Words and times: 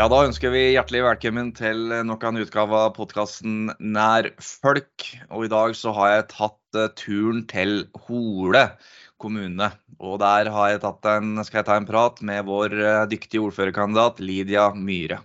Ja, 0.00 0.06
da 0.08 0.22
ønsker 0.24 0.48
vi 0.48 0.60
hjertelig 0.72 1.02
velkommen 1.04 1.50
til 1.52 1.90
nok 2.08 2.22
en 2.24 2.38
utgave 2.40 2.78
av 2.86 2.94
podkasten 2.96 3.66
Nær 3.84 4.30
folk. 4.40 5.04
Og 5.28 5.44
i 5.44 5.50
dag 5.52 5.74
så 5.76 5.92
har 5.92 6.14
jeg 6.14 6.24
tatt 6.30 6.78
eh, 6.80 6.86
turen 6.96 7.42
til 7.50 7.82
Hole 8.06 8.62
kommune. 9.20 9.68
Og 10.00 10.16
der 10.22 10.48
har 10.54 10.70
jeg 10.72 10.80
tatt 10.86 11.10
en, 11.12 11.42
skal 11.44 11.60
jeg 11.60 11.68
ta 11.68 11.76
en 11.76 11.90
prat 11.90 12.24
med 12.24 12.48
vår 12.48 12.78
eh, 12.78 13.02
dyktige 13.12 13.44
ordførerkandidat 13.50 14.24
Lydia 14.24 14.70
Myhre. 14.72 15.20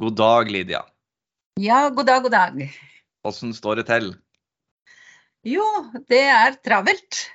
God 0.00 0.16
dag, 0.22 0.48
Lydia. 0.48 0.80
Ja, 1.60 1.84
god 1.92 2.08
dag, 2.08 2.24
god 2.24 2.38
dag. 2.38 2.66
Åssen 3.28 3.52
står 3.52 3.82
det 3.82 3.88
til? 3.92 4.10
Jo, 5.44 5.68
det 6.08 6.24
er 6.24 6.56
travelt. 6.64 7.26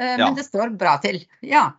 Men 0.00 0.30
Ja. 0.30 0.32
Det 0.32 0.48
står 0.48 0.78
bra 0.80 0.96
til. 1.04 1.26
Ja. 1.44 1.74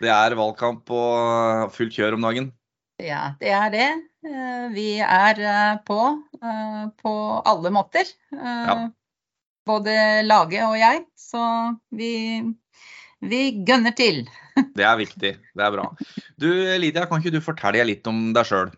Det 0.00 0.08
er 0.08 0.40
valgkamp 0.40 0.88
og 0.88 1.74
fullt 1.76 2.00
kjør 2.00 2.16
om 2.22 2.30
dagen. 2.32 2.54
Ja, 3.02 3.22
det 3.40 3.50
er 3.50 3.72
det. 3.74 3.88
Eh, 4.24 4.66
Vi 4.74 4.88
er 5.02 5.40
eh, 5.40 5.78
på 5.86 5.98
eh, 6.42 6.84
på 7.02 7.14
alle 7.44 7.72
måter. 7.74 8.06
Ja. 8.30 8.76
Både 9.66 9.96
laget 10.22 10.62
og 10.66 10.76
jeg. 10.78 11.02
Så 11.18 11.42
vi, 11.90 12.42
vi 13.24 13.42
gønner 13.66 13.96
til. 13.96 14.24
Det 14.78 14.84
er 14.86 14.96
viktig. 15.00 15.34
Det 15.40 15.64
er 15.66 15.74
bra. 15.74 15.88
Du, 16.38 16.46
Lydia, 16.78 17.08
kan 17.10 17.18
ikke 17.18 17.34
du 17.34 17.42
fortelle 17.42 17.86
litt 17.88 18.06
om 18.06 18.28
deg 18.36 18.46
sjøl? 18.46 18.70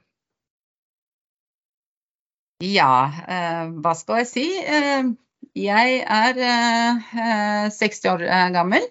Ja, 2.64 2.88
hva 3.84 3.92
skal 3.92 4.22
jeg 4.22 4.28
si? 4.30 4.44
Jeg 5.56 5.98
er 6.08 6.40
eh, 6.40 7.12
eh, 7.20 7.66
60 7.74 8.08
år 8.14 8.24
gammel. 8.54 8.86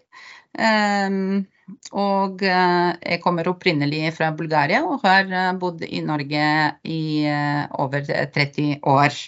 Og 1.97 2.43
eh, 2.45 2.89
jeg 3.01 3.21
kommer 3.23 3.47
opprinnelig 3.49 4.11
fra 4.17 4.29
Bulgaria 4.37 4.83
og 4.85 5.01
har 5.05 5.31
eh, 5.33 5.53
bodd 5.57 5.81
i 5.87 6.01
Norge 6.05 6.47
i 6.85 7.01
eh, 7.25 7.63
over 7.81 8.05
30 8.05 8.81
år. 8.85 9.21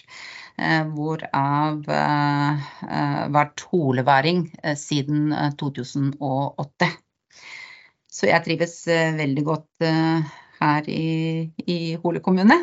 Hvorav 0.58 1.84
vært 3.30 3.62
holeværing 3.70 4.40
siden 4.74 5.30
eh, 5.30 5.52
2008. 5.60 6.88
Så 8.10 8.26
jeg 8.26 8.42
trives 8.42 8.80
veldig 8.88 9.44
godt 9.46 9.86
her 10.58 10.88
i, 10.90 11.46
i 11.70 11.78
Hole 12.02 12.18
kommune 12.24 12.56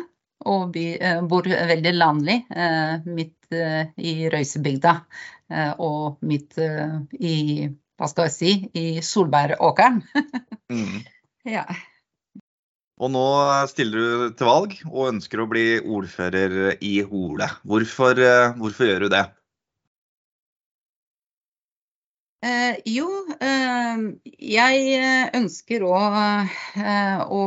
og 0.44 0.74
by, 0.74 0.84
bor 1.30 1.48
veldig 1.48 1.94
landlig, 1.96 2.36
midt 3.08 3.56
i 3.96 4.12
Røysebygda. 4.28 4.92
og 5.80 6.20
midt 6.20 6.58
i 7.16 7.32
i, 7.32 7.70
hva 7.96 8.08
skal 8.10 8.28
jeg 8.28 8.34
si, 8.36 8.54
i 8.76 8.86
Solbæråkeren. 9.04 10.02
Mm. 10.72 11.00
ja. 11.56 11.64
Og 12.96 13.10
nå 13.12 13.24
stiller 13.68 14.00
du 14.00 14.36
til 14.36 14.48
valg 14.48 14.76
og 14.88 15.10
ønsker 15.10 15.42
å 15.42 15.48
bli 15.50 15.66
ordfører 15.80 16.76
i 16.84 16.94
Hole. 17.04 17.48
Hvorfor, 17.68 18.16
eh, 18.16 18.54
hvorfor 18.56 18.88
gjør 18.88 19.04
du 19.04 19.10
det? 19.12 19.26
Eh, 22.46 22.76
jo, 22.88 23.08
eh, 23.40 24.00
jeg 24.38 24.88
eh, 24.96 25.28
ønsker 25.36 25.84
å, 25.84 25.98
eh, 26.78 27.20
å 27.26 27.42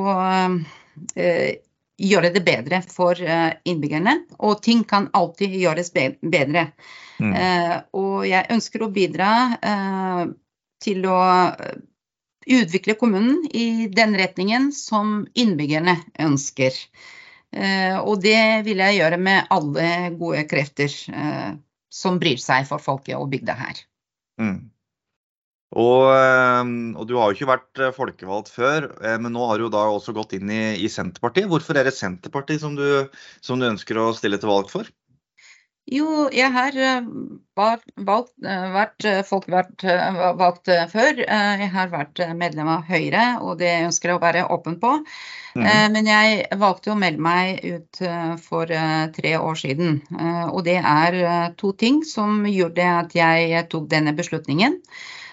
eh, 1.15 1.61
gjøre 1.99 2.31
det 2.33 2.43
bedre 2.47 2.81
for 2.87 3.19
eh, 3.19 3.51
innbyggerne. 3.67 4.15
Og 4.39 4.61
ting 4.63 4.83
kan 4.87 5.09
alltid 5.17 5.55
gjøres 5.59 5.91
bedre. 5.93 6.69
Mm. 7.19 7.33
Eh, 7.35 7.75
og 7.99 8.25
jeg 8.29 8.49
ønsker 8.55 8.85
å 8.85 8.91
bidra 8.95 9.31
eh, 9.59 10.25
til 10.83 11.07
å 11.09 11.21
utvikle 12.49 12.95
kommunen 12.97 13.43
i 13.51 13.89
den 13.93 14.15
retningen 14.17 14.71
som 14.73 15.25
innbyggerne 15.37 15.99
ønsker. 16.23 16.73
Og 17.99 18.21
det 18.21 18.61
vil 18.65 18.79
jeg 18.81 18.95
gjøre 18.99 19.17
med 19.21 19.49
alle 19.53 19.89
gode 20.17 20.43
krefter 20.49 20.89
som 21.93 22.19
bryr 22.21 22.41
seg 22.41 22.67
for 22.69 22.81
folket 22.81 23.17
og 23.17 23.29
bygda 23.33 23.55
her. 23.57 23.81
Mm. 24.41 24.69
Og, 25.77 26.05
eh, 26.15 26.71
og 26.97 27.05
du 27.09 27.15
har 27.19 27.29
jo 27.29 27.37
ikke 27.37 27.51
vært 27.51 27.81
eh, 27.83 27.93
folkevalgt 27.93 28.49
før, 28.53 28.89
eh, 29.05 29.17
men 29.21 29.35
nå 29.35 29.45
har 29.51 29.61
du 29.61 29.69
da 29.69 29.83
også 29.93 30.15
gått 30.17 30.33
inn 30.37 30.49
i, 30.49 30.63
i 30.81 30.89
Senterpartiet. 30.89 31.49
Hvorfor 31.51 31.77
er 31.77 31.85
det 31.85 31.93
Senterpartiet 31.97 32.63
som 32.63 32.73
du, 32.79 32.87
som 33.45 33.61
du 33.61 33.69
ønsker 33.69 33.99
å 34.01 34.09
stille 34.17 34.41
til 34.41 34.49
valg 34.49 34.71
for? 34.73 34.89
Jo, 35.89 36.27
jeg 36.29 36.51
har 36.53 36.75
valgt, 37.57 37.87
valgt, 38.05 38.33
eh, 38.45 38.65
vært 38.75 39.05
eh, 39.09 39.21
folkevalgt 39.25 39.85
eh, 39.89 40.17
valgt 40.37 40.69
eh, 40.69 40.83
før. 40.91 41.21
Eh, 41.23 41.63
Jeg 41.63 41.69
har 41.73 41.89
vært 41.89 42.21
eh, 42.21 42.33
medlem 42.37 42.69
av 42.69 42.83
Høyre, 42.89 43.23
og 43.41 43.57
det 43.61 43.71
ønsker 43.87 44.11
jeg 44.11 44.19
å 44.19 44.21
være 44.21 44.43
åpen 44.53 44.77
på. 44.81 44.91
Mm. 45.57 45.65
Eh, 45.65 45.85
Men 45.95 46.09
jeg 46.11 46.59
valgte 46.61 46.93
å 46.93 46.97
melde 46.99 47.25
meg 47.25 47.63
ut 47.65 48.01
eh, 48.05 48.35
for 48.43 48.69
eh, 48.69 49.07
tre 49.15 49.33
år 49.39 49.57
siden. 49.57 50.01
Eh, 50.13 50.45
Og 50.49 50.61
det 50.67 50.77
er 50.77 51.17
eh, 51.23 51.47
to 51.57 51.73
ting 51.73 52.03
som 52.05 52.45
gjorde 52.45 52.85
at 53.05 53.17
jeg 53.17 53.65
tok 53.73 53.89
denne 53.89 54.13
beslutningen. 54.13 54.77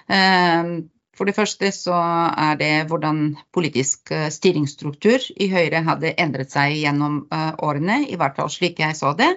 Eh, 0.09 0.77
For 1.17 1.25
det 1.25 1.37
første 1.37 1.71
så 1.73 1.97
er 1.97 2.59
det 2.61 2.89
hvordan 2.91 3.21
politisk 3.57 4.11
eh, 4.13 4.29
styringsstruktur 4.29 5.23
i 5.41 5.49
Høyre 5.49 5.81
hadde 5.87 6.13
endret 6.21 6.53
seg 6.53 6.75
gjennom 6.77 7.23
eh, 7.33 7.55
årene, 7.65 8.03
i 8.05 8.19
hvert 8.21 8.37
fall 8.37 8.53
slik 8.53 8.83
jeg 8.85 8.99
så 8.99 9.15
det. 9.17 9.31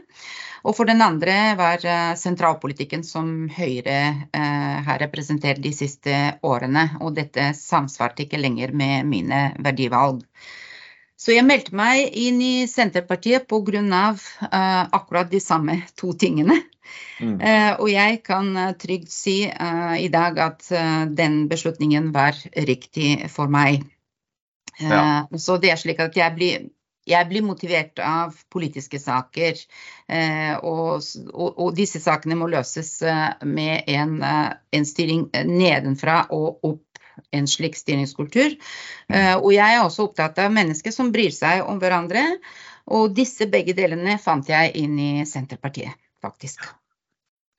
Og 0.68 0.75
for 0.75 0.90
den 0.90 1.00
andre 1.00 1.56
var 1.56 1.85
eh, 1.88 2.18
sentralpolitikken 2.19 3.06
som 3.08 3.47
Høyre 3.47 4.00
har 4.35 5.00
representert 5.00 5.63
de 5.63 5.72
siste 5.72 6.18
årene. 6.44 6.90
Og 7.00 7.16
dette 7.16 7.53
samsvarte 7.56 8.25
ikke 8.25 8.41
lenger 8.44 8.75
med 8.75 9.08
mine 9.08 9.46
verdivalg. 9.63 10.25
Så 11.19 11.34
jeg 11.35 11.44
meldte 11.44 11.75
meg 11.75 12.16
inn 12.16 12.40
i 12.41 12.66
Senterpartiet 12.72 13.47
pga. 13.52 13.81
Uh, 14.40 14.84
akkurat 14.96 15.28
de 15.31 15.41
samme 15.44 15.81
to 16.00 16.13
tingene. 16.16 16.56
Mm. 17.19 17.35
Uh, 17.44 17.74
og 17.84 17.90
jeg 17.91 18.22
kan 18.25 18.47
eh, 18.57 18.72
trygt 18.80 19.12
si 19.12 19.44
uh, 19.46 19.94
i 20.00 20.08
dag 20.09 20.40
at 20.40 20.63
uh, 20.72 21.03
den 21.12 21.44
beslutningen 21.52 22.13
var 22.16 22.40
riktig 22.56 23.28
for 23.29 23.52
meg. 23.52 23.84
Eh, 24.79 24.88
Ja. 24.90 25.28
Så 25.38 25.58
det 25.59 25.72
er 25.74 25.75
slik 25.75 26.00
at 26.00 26.16
jeg 26.16 26.35
blir, 26.38 26.69
jeg 27.09 27.28
blir 27.28 27.44
motivert 27.44 28.00
av 28.00 28.38
politiske 28.50 29.00
saker. 29.00 29.59
eh, 30.08 30.56
og, 30.63 31.03
og, 31.34 31.59
og 31.59 31.75
disse 31.75 32.00
sakene 32.00 32.35
må 32.40 32.47
løses 32.47 33.02
eh, 33.03 33.34
med 33.44 33.84
en, 33.91 34.22
eh, 34.24 34.53
en 34.72 34.85
styring 34.85 35.28
nedenfra 35.46 36.28
og 36.31 36.63
opp. 36.63 36.88
En 37.35 37.45
slik 37.50 37.78
styringskultur. 37.78 38.56
Eh, 39.13 39.35
og 39.38 39.51
jeg 39.53 39.75
er 39.75 39.84
også 39.84 40.07
opptatt 40.09 40.40
av 40.41 40.53
mennesker 40.56 40.94
som 40.95 41.13
bryr 41.13 41.34
seg 41.35 41.62
om 41.67 41.81
hverandre. 41.81 42.25
Og 42.90 43.13
disse 43.13 43.45
begge 43.50 43.75
delene 43.78 44.17
fant 44.22 44.50
jeg 44.50 44.73
inn 44.81 44.97
i 44.97 45.12
Senterpartiet, 45.29 45.94
faktisk. 46.25 46.66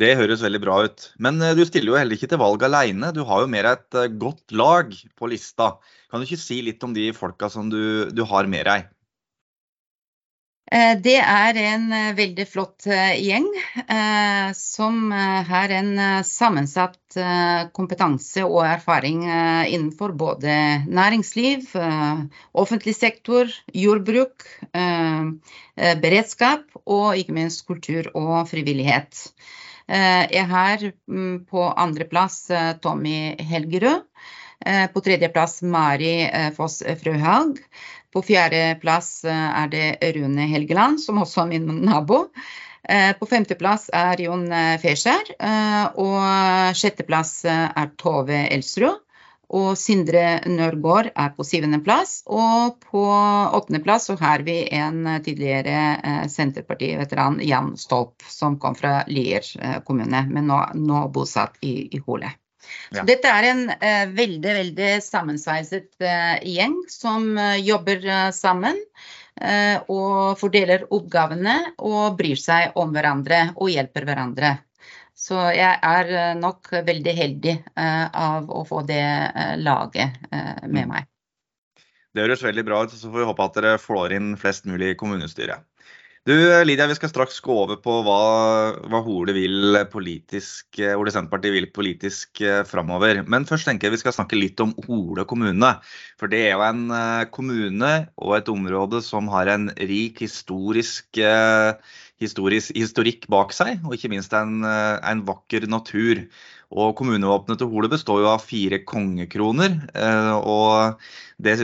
Det 0.01 0.15
høres 0.17 0.41
veldig 0.41 0.61
bra 0.63 0.79
ut. 0.89 1.11
Men 1.21 1.41
eh, 1.45 1.55
du 1.59 1.63
stiller 1.69 1.93
jo 1.93 1.99
heller 2.01 2.17
ikke 2.17 2.31
til 2.33 2.41
valg 2.41 2.63
alene. 2.67 3.13
Du 3.15 3.23
har 3.29 3.45
jo 3.45 3.51
mer 3.53 3.69
et 3.75 3.99
eh, 4.01 4.13
godt 4.23 4.55
lag 4.57 4.95
på 5.19 5.29
lista. 5.31 5.75
Kan 6.11 6.23
du 6.23 6.29
ikke 6.29 6.41
si 6.41 6.63
litt 6.65 6.83
om 6.87 6.97
de 6.97 7.11
folka 7.17 7.51
som 7.53 7.69
du, 7.73 8.09
du 8.11 8.25
har 8.27 8.49
med 8.51 8.67
deg? 8.71 8.89
Eh, 10.71 10.95
Det 11.03 11.17
er 11.19 11.57
en 11.59 11.89
eh, 11.93 12.13
veldig 12.15 12.45
flott 12.47 12.87
eh, 12.87 13.17
gjeng 13.19 13.49
som 14.55 15.11
har 15.11 15.73
en 15.75 15.91
sammensatt 16.27 17.17
kompetanse 17.75 18.45
og 18.47 18.61
erfaring 18.67 19.25
innenfor 19.27 20.13
både 20.19 20.53
næringsliv, 20.87 21.67
offentlig 22.55 22.95
sektor, 22.95 23.51
jordbruk, 23.75 24.47
beredskap 26.05 26.63
og 26.85 27.19
ikke 27.19 27.35
minst 27.35 27.65
kultur 27.67 28.13
og 28.15 28.47
frivillighet. 28.51 29.25
Jeg 29.91 30.47
har 30.53 30.87
mm, 31.11 31.47
på 31.51 31.67
andreplass 31.75 32.45
Tommy 32.83 33.35
Helgerød. 33.51 34.07
På 34.95 35.01
tredjeplass 35.01 35.63
Mari 35.65 36.29
Foss 36.55 36.83
Frøhaug. 37.03 37.59
På 38.13 38.23
fjerdeplass 38.27 39.23
er 39.29 39.69
det 39.71 40.15
Rune 40.17 40.49
Helgeland, 40.51 41.01
som 41.01 41.21
også 41.23 41.45
er 41.45 41.53
min 41.53 41.69
nabo. 41.87 42.25
Eh, 42.89 43.13
På 43.19 43.27
femteplass 43.29 43.91
er 43.95 44.21
Jon 44.25 44.49
eh, 44.53 44.79
Feskjær. 44.83 45.35
eh, 45.39 45.85
Og 46.01 46.75
sjetteplass 46.81 47.45
eh, 47.45 47.69
er 47.77 47.93
Tove 48.01 48.47
Elsrud. 48.51 48.99
Og 49.51 49.73
Sindre 49.75 50.39
Nørgaard 50.47 51.09
er 51.19 51.33
på 51.35 51.43
syvendeplass. 51.43 52.21
Og 52.31 52.77
på 52.87 53.03
åttendeplass 53.59 54.07
så 54.11 54.15
har 54.21 54.45
vi 54.47 54.61
en 54.79 55.07
eh, 55.07 55.21
tidligere 55.27 55.79
eh, 55.99 56.27
Senterparti-veteran, 56.31 57.41
Jan 57.47 57.73
Stolp, 57.77 58.23
som 58.31 58.59
kom 58.63 58.75
fra 58.79 59.01
Lier 59.11 59.43
eh, 59.61 59.81
kommune, 59.87 60.27
men 60.31 60.47
nå, 60.51 60.61
nå 60.75 61.07
bosatt 61.15 61.59
i, 61.67 61.89
i 61.95 62.03
Hole. 62.07 62.31
Ja. 62.95 63.05
Dette 63.09 63.31
er 63.33 63.49
en 63.51 63.63
eh, 63.73 64.07
veldig, 64.13 64.55
veldig 64.61 64.91
sammensveiset 65.05 65.91
eh, 66.05 66.37
gjeng 66.57 66.77
som 66.93 67.33
eh, 67.39 67.59
jobber 67.65 68.05
eh, 68.05 68.31
sammen. 68.37 68.79
eh, 69.41 69.79
og 69.89 70.37
fordeler 70.41 70.85
oppgavene 70.93 71.55
og 71.79 72.19
bryr 72.19 72.37
seg 72.37 72.77
om 72.81 72.93
hverandre 72.93 73.55
og 73.57 73.71
hjelper 73.73 74.05
hverandre. 74.09 74.59
Så 75.17 75.37
jeg 75.53 75.79
er 75.85 76.13
eh, 76.17 76.35
nok 76.37 76.69
veldig 76.73 77.15
heldig 77.17 77.57
eh, 77.57 78.07
av 78.09 78.51
å 78.51 78.65
få 78.69 78.83
det 78.89 79.03
laget 79.61 80.21
eh, 80.33 80.67
med 80.69 80.89
meg. 80.93 81.09
Det 82.11 82.25
høres 82.25 82.43
veldig 82.43 82.65
bra 82.67 82.83
ut, 82.83 82.91
så 82.91 83.07
får 83.07 83.21
vi 83.23 83.27
håpe 83.29 83.45
at 83.45 83.59
dere 83.61 83.75
får 83.79 84.17
inn 84.17 84.33
flest 84.41 84.65
mulig 84.67 84.95
i 84.95 84.97
kommunestyret. 84.99 85.63
Du 86.29 86.35
Lydia, 86.37 86.85
vi 86.85 86.95
skal 86.99 87.09
straks 87.09 87.39
gå 87.41 87.55
over 87.63 87.79
på 87.81 87.95
hva, 88.05 88.17
hva 88.93 88.99
Hole 89.07 89.33
vil 89.33 89.79
politisk, 89.89 90.77
Ole 90.93 91.15
Senterpartiet 91.15 91.55
vil 91.55 91.69
politisk 91.73 92.43
eh, 92.45 92.61
framover. 92.69 93.23
Men 93.25 93.47
først 93.49 93.65
tenker 93.65 93.89
jeg 93.89 93.95
vi 93.95 94.01
skal 94.03 94.15
snakke 94.19 94.37
litt 94.37 94.61
om 94.61 94.75
Hole 94.85 95.25
kommune. 95.25 95.71
For 96.21 96.29
det 96.29 96.43
er 96.45 96.53
jo 96.59 96.67
en 96.67 96.85
eh, 96.93 97.25
kommune 97.33 97.95
og 98.21 98.37
et 98.37 98.53
område 98.53 99.01
som 99.07 99.33
har 99.33 99.49
en 99.49 99.71
rik 99.81 100.21
historisk, 100.21 101.09
eh, 101.25 101.73
historisk 102.21 102.77
historikk 102.77 103.25
bak 103.33 103.57
seg, 103.57 103.81
og 103.89 103.97
ikke 103.97 104.13
minst 104.13 104.37
en, 104.37 104.61
en 104.61 105.25
vakker 105.25 105.65
natur. 105.73 106.27
Og 106.71 106.93
Kommunevåpenet 106.99 107.59
til 107.59 107.71
Hole 107.73 107.89
består 107.91 108.21
jo 108.23 108.29
av 108.31 108.45
fire 108.47 108.79
kongekroner. 108.87 109.73
Eh, 109.91 110.35
og 110.39 111.01
Det 111.41 111.57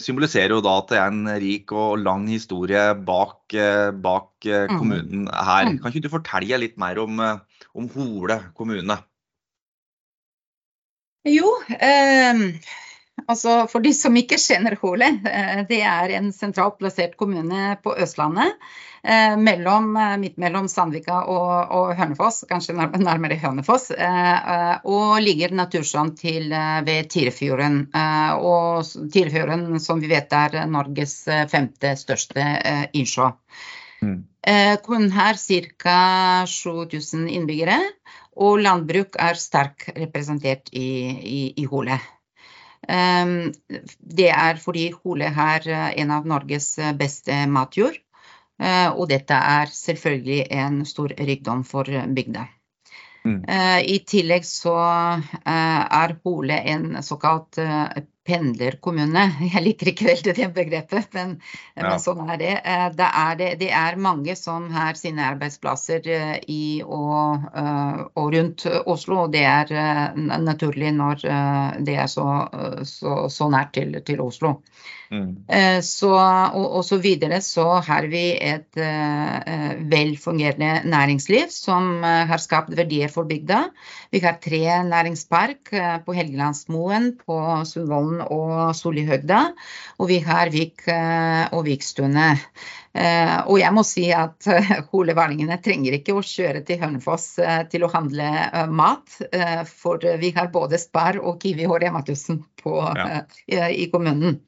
symboliserer 0.00 0.54
jo 0.54 0.62
da 0.64 0.78
at 0.80 0.88
det 0.92 0.98
er 1.00 1.12
en 1.12 1.28
rik 1.42 1.72
og 1.74 1.98
lang 2.00 2.24
historie 2.30 2.94
bak, 2.94 3.42
eh, 3.52 3.90
bak 3.92 4.48
eh, 4.48 4.64
mm. 4.70 4.78
kommunen 4.78 5.28
her. 5.28 5.68
Mm. 5.68 5.78
Kan 5.82 5.92
ikke 5.92 6.06
du 6.06 6.12
fortelle 6.16 6.62
litt 6.62 6.78
mer 6.80 7.00
om, 7.02 7.20
om 7.20 7.90
Hole 7.92 8.40
kommune? 8.56 8.96
Jo, 11.28 11.50
eh, 11.76 12.46
altså 13.26 13.62
for 13.70 13.84
de 13.84 13.94
som 13.96 14.16
ikke 14.16 14.38
kjenner 14.40 14.76
Hole. 14.82 15.10
Det 15.68 15.80
er 15.82 16.14
en 16.18 16.30
sentralt 16.36 16.78
plassert 16.78 17.16
kommune 17.18 17.74
på 17.82 17.96
Østlandet. 17.98 18.54
Eh, 19.02 19.36
mellom, 19.36 19.96
eh, 19.96 20.16
midt 20.16 20.36
mellom 20.36 20.68
Sandvika 20.68 21.20
og, 21.30 21.70
og 21.70 21.92
Hønefoss, 21.96 22.42
kanskje 22.50 22.74
nærmere 22.74 23.38
Hønefoss, 23.38 23.90
eh, 23.94 24.72
og 24.84 25.20
ligger 25.22 25.54
naturskjønt 25.54 26.18
til 26.18 26.50
ved 26.84 27.10
Tirefjorden. 27.12 27.78
Og 28.42 29.10
Tirefjorden, 29.12 29.78
som 29.80 30.02
vi 30.02 30.10
vet, 30.10 30.32
er 30.32 30.66
Norges 30.70 31.14
femte 31.50 31.94
største 31.98 32.44
innsjø. 32.92 33.30
Mm. 34.02 34.18
Kommunen 34.84 35.10
har 35.12 35.38
ca. 35.38 35.96
7000 36.46 37.26
innbyggere, 37.28 37.78
og 38.38 38.60
landbruk 38.62 39.18
er 39.18 39.38
sterkt 39.38 39.90
representert 39.96 40.70
i, 40.72 40.88
i, 41.18 41.40
i 41.58 41.66
Hole. 41.70 41.98
Det 42.88 44.28
er 44.32 44.60
fordi 44.62 44.86
Hole 44.94 45.28
er 45.28 45.66
en 45.68 46.12
av 46.14 46.28
Norges 46.28 46.70
beste 46.96 47.42
matjord. 47.52 47.98
Eh, 48.58 48.88
og 48.90 49.06
dette 49.10 49.34
er 49.34 49.70
selvfølgelig 49.70 50.40
en 50.58 50.80
stor 50.88 51.14
rikdom 51.14 51.64
for 51.66 51.86
bygda. 51.86 52.46
Mm. 53.24 53.42
Eh, 53.44 53.80
I 53.94 53.98
tillegg 54.08 54.46
så 54.46 54.76
eh, 54.78 55.82
er 56.02 56.16
Hole 56.24 56.58
en 56.72 57.02
såkalt 57.04 57.60
pendlerkommune. 58.28 59.24
Jeg 59.54 59.64
liker 59.64 59.92
ikke 59.92 60.08
veldig 60.10 60.34
det 60.36 60.48
begrepet, 60.56 61.08
men, 61.16 61.36
ja. 61.74 61.86
men 61.86 62.02
sånn 62.02 62.22
er 62.28 62.40
det. 62.40 62.54
Eh, 62.60 62.86
det 62.98 63.08
er, 63.08 63.38
det. 63.40 63.50
det 63.62 63.70
er, 63.74 64.00
mange 64.08 64.36
som 64.38 64.68
har 64.74 64.98
sine 64.98 65.24
arbeidsplasser 65.32 66.10
eh, 66.12 66.36
i 66.52 66.80
og, 66.84 67.48
eh, 67.48 68.04
og 68.20 68.34
rundt 68.36 68.66
Oslo. 68.84 69.24
Og 69.26 69.32
det 69.34 69.44
er 69.48 69.72
naturlig 70.44 70.92
når 70.96 71.24
det 71.84 71.96
er 71.98 72.10
så, 72.10 72.26
så, 72.86 73.24
så 73.32 73.50
nært 73.52 73.74
til, 73.78 73.98
til 74.06 74.22
Oslo. 74.24 74.58
Mm. 75.08 75.48
Så, 75.80 76.10
og, 76.12 76.64
og, 76.66 76.82
så 76.84 76.98
videre 77.00 77.38
så 77.40 77.78
har 77.80 78.04
vi 78.12 78.26
et 78.44 78.76
uh, 78.76 79.78
velfungerende 79.88 80.82
næringsliv 80.84 81.46
som 81.48 82.04
har 82.04 82.42
skapt 82.42 82.76
verdier 82.76 83.08
for 83.08 83.24
bygda. 83.28 83.62
Vi 84.12 84.20
har 84.20 84.36
tre 84.44 84.60
næringspark 84.84 85.72
på 86.04 86.16
Helgelandsmoen, 86.18 87.14
på 87.24 87.40
Sundvolden 87.70 88.17
og 88.24 88.74
Solihøgda. 88.76 89.40
Og 89.98 90.10
vi 90.10 90.18
har 90.24 90.50
Vik 90.54 90.86
eh, 90.92 91.44
og 91.54 91.64
Vikstune. 91.68 92.30
Eh, 92.98 93.36
og 93.44 93.58
jeg 93.60 93.74
må 93.76 93.84
si 93.86 94.08
at 94.14 94.48
eh, 94.50 94.72
holeverningene 94.92 95.58
trenger 95.64 95.98
ikke 95.98 96.16
å 96.18 96.24
kjøre 96.24 96.64
til 96.66 96.80
Hønefoss 96.82 97.28
til 97.72 97.86
å 97.86 97.92
handle 97.92 98.28
mat, 98.74 99.18
for 99.70 100.02
vi 100.20 100.32
har 100.36 100.50
både 100.52 100.80
Spar 100.80 101.20
og 101.20 101.38
Kiwi 101.42 101.68
og 101.68 101.80
Rema 101.82 102.02
1000 102.04 102.42
ja. 102.64 103.68
i 103.70 103.88
kommunen. 103.92 104.40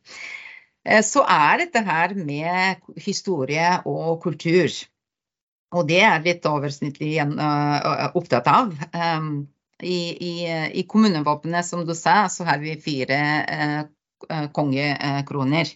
Så 1.05 1.23
er 1.29 1.61
dette 1.61 1.83
her 1.85 2.15
med 2.17 2.81
historie 3.05 3.75
og 3.89 4.23
kultur. 4.25 4.73
Og 5.77 5.87
det 5.87 6.01
er 6.03 6.25
litt 6.25 6.47
oversnittlig 6.49 7.19
opptatt 7.21 8.49
av. 8.51 8.73
I, 9.83 10.01
i, 10.31 10.35
i 10.81 10.87
kommunevåpenet, 10.89 11.67
som 11.67 11.87
du 11.87 11.95
sa, 11.95 12.29
så 12.29 12.45
har 12.49 12.59
vi 12.63 12.77
fire 12.81 13.21
eh, 13.49 13.81
eh 13.81 14.47
kongekroner. 14.53 15.71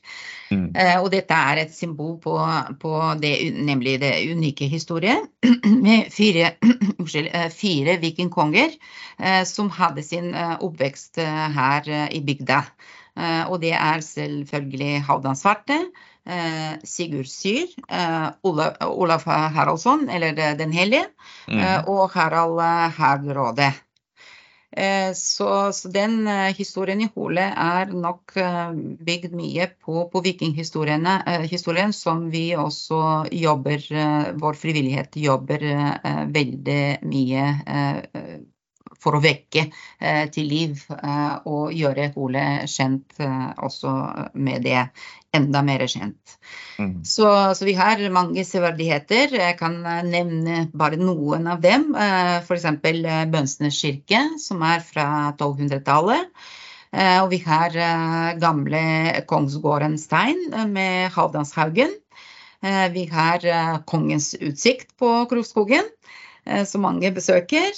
Mm. 0.55 0.67
Eh, 0.77 0.97
og 1.01 1.11
dette 1.15 1.35
er 1.35 1.63
et 1.63 1.75
symbol 1.75 2.17
på, 2.23 2.35
på 2.81 2.95
det, 3.21 3.35
nemlig 3.55 3.97
det 4.03 4.13
unike 4.31 4.69
historiet 4.71 5.31
med 5.87 6.11
fire, 6.15 6.55
eh, 7.25 7.49
fire 7.55 7.97
vikingkonger 8.03 8.75
eh, 9.19 9.43
som 9.49 9.73
hadde 9.75 10.05
sin 10.07 10.33
eh, 10.35 10.57
oppvekst 10.61 11.23
her 11.55 11.89
i 12.11 12.21
bygda. 12.25 12.65
og 13.49 13.61
det 13.63 13.71
er 13.79 14.01
selvfølgelig 14.03 15.05
Halvdan 15.07 15.37
Svarte. 15.39 15.77
Sigurd 16.83 17.29
Syr, 17.31 17.69
Olaf, 18.43 19.27
Haraldsson, 19.27 20.09
eller 20.11 20.57
Den 20.59 20.73
hellige, 20.73 21.05
mm. 21.47 21.87
og 21.87 22.11
Harald 22.11 22.59
Hardråde. 22.97 23.71
Eh, 24.77 25.13
så, 25.15 25.73
så, 25.73 25.89
den 25.89 26.27
uh, 26.27 26.51
historien 26.57 27.01
i 27.05 27.09
Hole 27.15 27.45
er 27.47 27.93
nok 27.95 28.35
uh, 28.37 28.73
bygd 29.07 29.37
mye 29.39 29.69
på, 29.85 30.09
på 30.11 30.23
vikinghistorien, 30.25 31.93
som 31.95 32.27
vi 32.31 32.47
også 32.59 32.99
jobber 33.31 33.87
Vår 34.41 34.59
frivillighet 34.59 35.17
jobber 35.21 35.63
veldig 36.35 36.81
mye 37.07 37.45
for 39.05 39.19
å 39.19 39.23
vekke 39.25 39.67
til 40.33 40.47
liv 40.49 40.81
og 41.45 41.75
gjøre 41.77 42.07
Hole 42.15 42.45
kjent 42.71 43.19
også 43.21 43.93
med 44.33 44.65
det 44.65 44.81
enda 45.35 45.63
mer 45.67 45.85
kjent. 45.91 46.37
Mm. 46.79 47.05
Så, 47.05 47.29
så, 47.55 47.65
vi 47.67 47.75
har 47.79 48.03
mange 48.15 48.45
severdigheter. 48.47 49.35
Jeg 49.39 49.57
kan 49.61 49.79
eh, 49.87 50.03
nevne 50.07 50.67
bare 50.75 50.99
noen 51.01 51.49
av 51.51 51.63
dem. 51.65 51.91
Eh, 51.95 52.37
F.eks. 52.43 52.69
Eh, 52.71 53.25
Bønsnes 53.33 53.81
kirke, 53.81 54.25
som 54.43 54.63
er 54.67 54.85
fra 54.85 55.09
1200-tallet. 55.35 56.31
Og 56.95 57.25
vi 57.33 57.41
har 57.43 57.75
gamle 58.39 58.81
Kongsgården 59.27 59.97
stein 59.99 60.45
med 60.71 61.11
Halvdalshaugen. 61.11 61.91
Vi 62.95 63.03
har 63.11 63.43
Kongens 63.91 64.29
utsikt 64.39 64.93
på 65.03 65.09
Krokskogen 65.27 65.89
som 66.69 66.85
mange 66.85 67.11
besøker. 67.15 67.73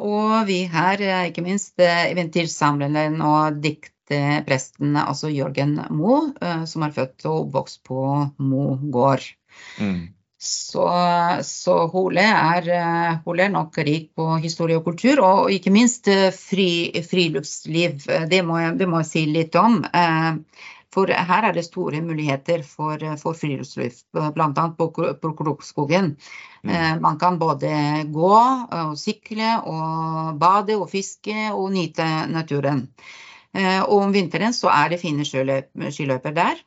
Og 0.00 0.46
vi 0.48 0.62
har 0.72 1.02
ikke 1.28 1.44
minst 1.44 1.80
eventyrsamleren 1.82 3.20
og 3.24 3.60
diktpresten, 3.64 4.96
altså 4.96 5.30
Jørgen 5.32 5.76
Moe, 5.90 6.32
eh, 6.40 6.64
som 6.68 6.86
er 6.86 6.96
født 6.96 7.28
og 7.28 7.46
oppvokst 7.46 7.82
på 7.88 8.02
Mo 8.38 8.66
gård. 8.92 9.28
Mm. 9.78 10.10
Så, 10.42 10.84
så 11.46 11.74
Hole, 11.92 12.22
er, 12.22 12.68
eh, 12.74 13.18
Hole, 13.24 13.44
er, 13.44 13.52
nok 13.54 13.78
rik 13.78 14.08
på 14.18 14.26
historie 14.42 14.80
og 14.80 14.84
kultur, 14.88 15.22
og 15.22 15.52
ikke 15.54 15.70
minst 15.70 16.08
eh, 16.10 16.32
fri, 16.34 16.90
friluftsliv. 17.06 18.02
Det 18.30 18.40
må, 18.46 18.58
jeg, 18.58 18.78
det 18.80 18.88
må, 18.90 19.04
jeg, 19.04 19.10
si 19.12 19.24
litt 19.30 19.54
om. 19.54 19.78
For 20.92 21.08
her 21.08 21.48
er 21.48 21.56
det 21.56 21.64
store 21.64 22.02
muligheter 22.04 22.62
for, 22.68 23.00
for 23.16 23.36
friluftsliv, 23.38 23.96
bl.a. 24.12 24.64
på, 24.76 24.88
på 24.92 25.32
Krokskogen. 25.38 26.10
Mm. 26.62 27.00
Man 27.00 27.16
kan 27.18 27.38
både 27.40 27.70
gå, 28.12 28.32
og 28.76 28.92
sykle, 29.00 29.54
og 29.64 30.36
bade 30.42 30.76
og 30.76 30.90
fiske 30.92 31.48
og 31.54 31.72
nyte 31.72 32.08
naturen. 32.28 32.84
Eh, 33.52 33.80
og 33.82 34.06
om 34.06 34.12
vinteren 34.14 34.54
så 34.56 34.70
er 34.72 34.92
det 34.92 35.00
fine 35.02 35.26
skiløyper 35.26 36.36
der. 36.36 36.60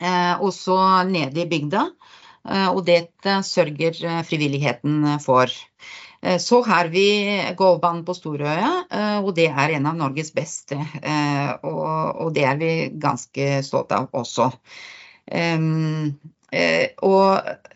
Eh, 0.00 0.34
og 0.40 0.52
så 0.56 0.78
nede 1.08 1.44
i 1.44 1.48
bygda. 1.50 1.84
Eh, 2.46 2.68
og 2.70 2.84
dette 2.88 3.40
sørger 3.44 4.22
frivilligheten 4.28 5.18
for. 5.24 5.52
Så 6.40 6.62
har 6.66 6.88
vi 6.90 7.06
golfbanen 7.56 8.02
på 8.06 8.14
Storøya, 8.16 8.70
og 9.22 9.28
det 9.36 9.46
er 9.46 9.76
en 9.76 9.86
av 9.86 9.98
Norges 9.98 10.32
beste. 10.34 10.78
Og 11.62 12.32
det 12.34 12.46
er 12.48 12.58
vi 12.58 12.70
ganske 12.98 13.60
stolte 13.62 14.00
av 14.00 14.16
også. 14.16 14.48
Og 17.06 17.30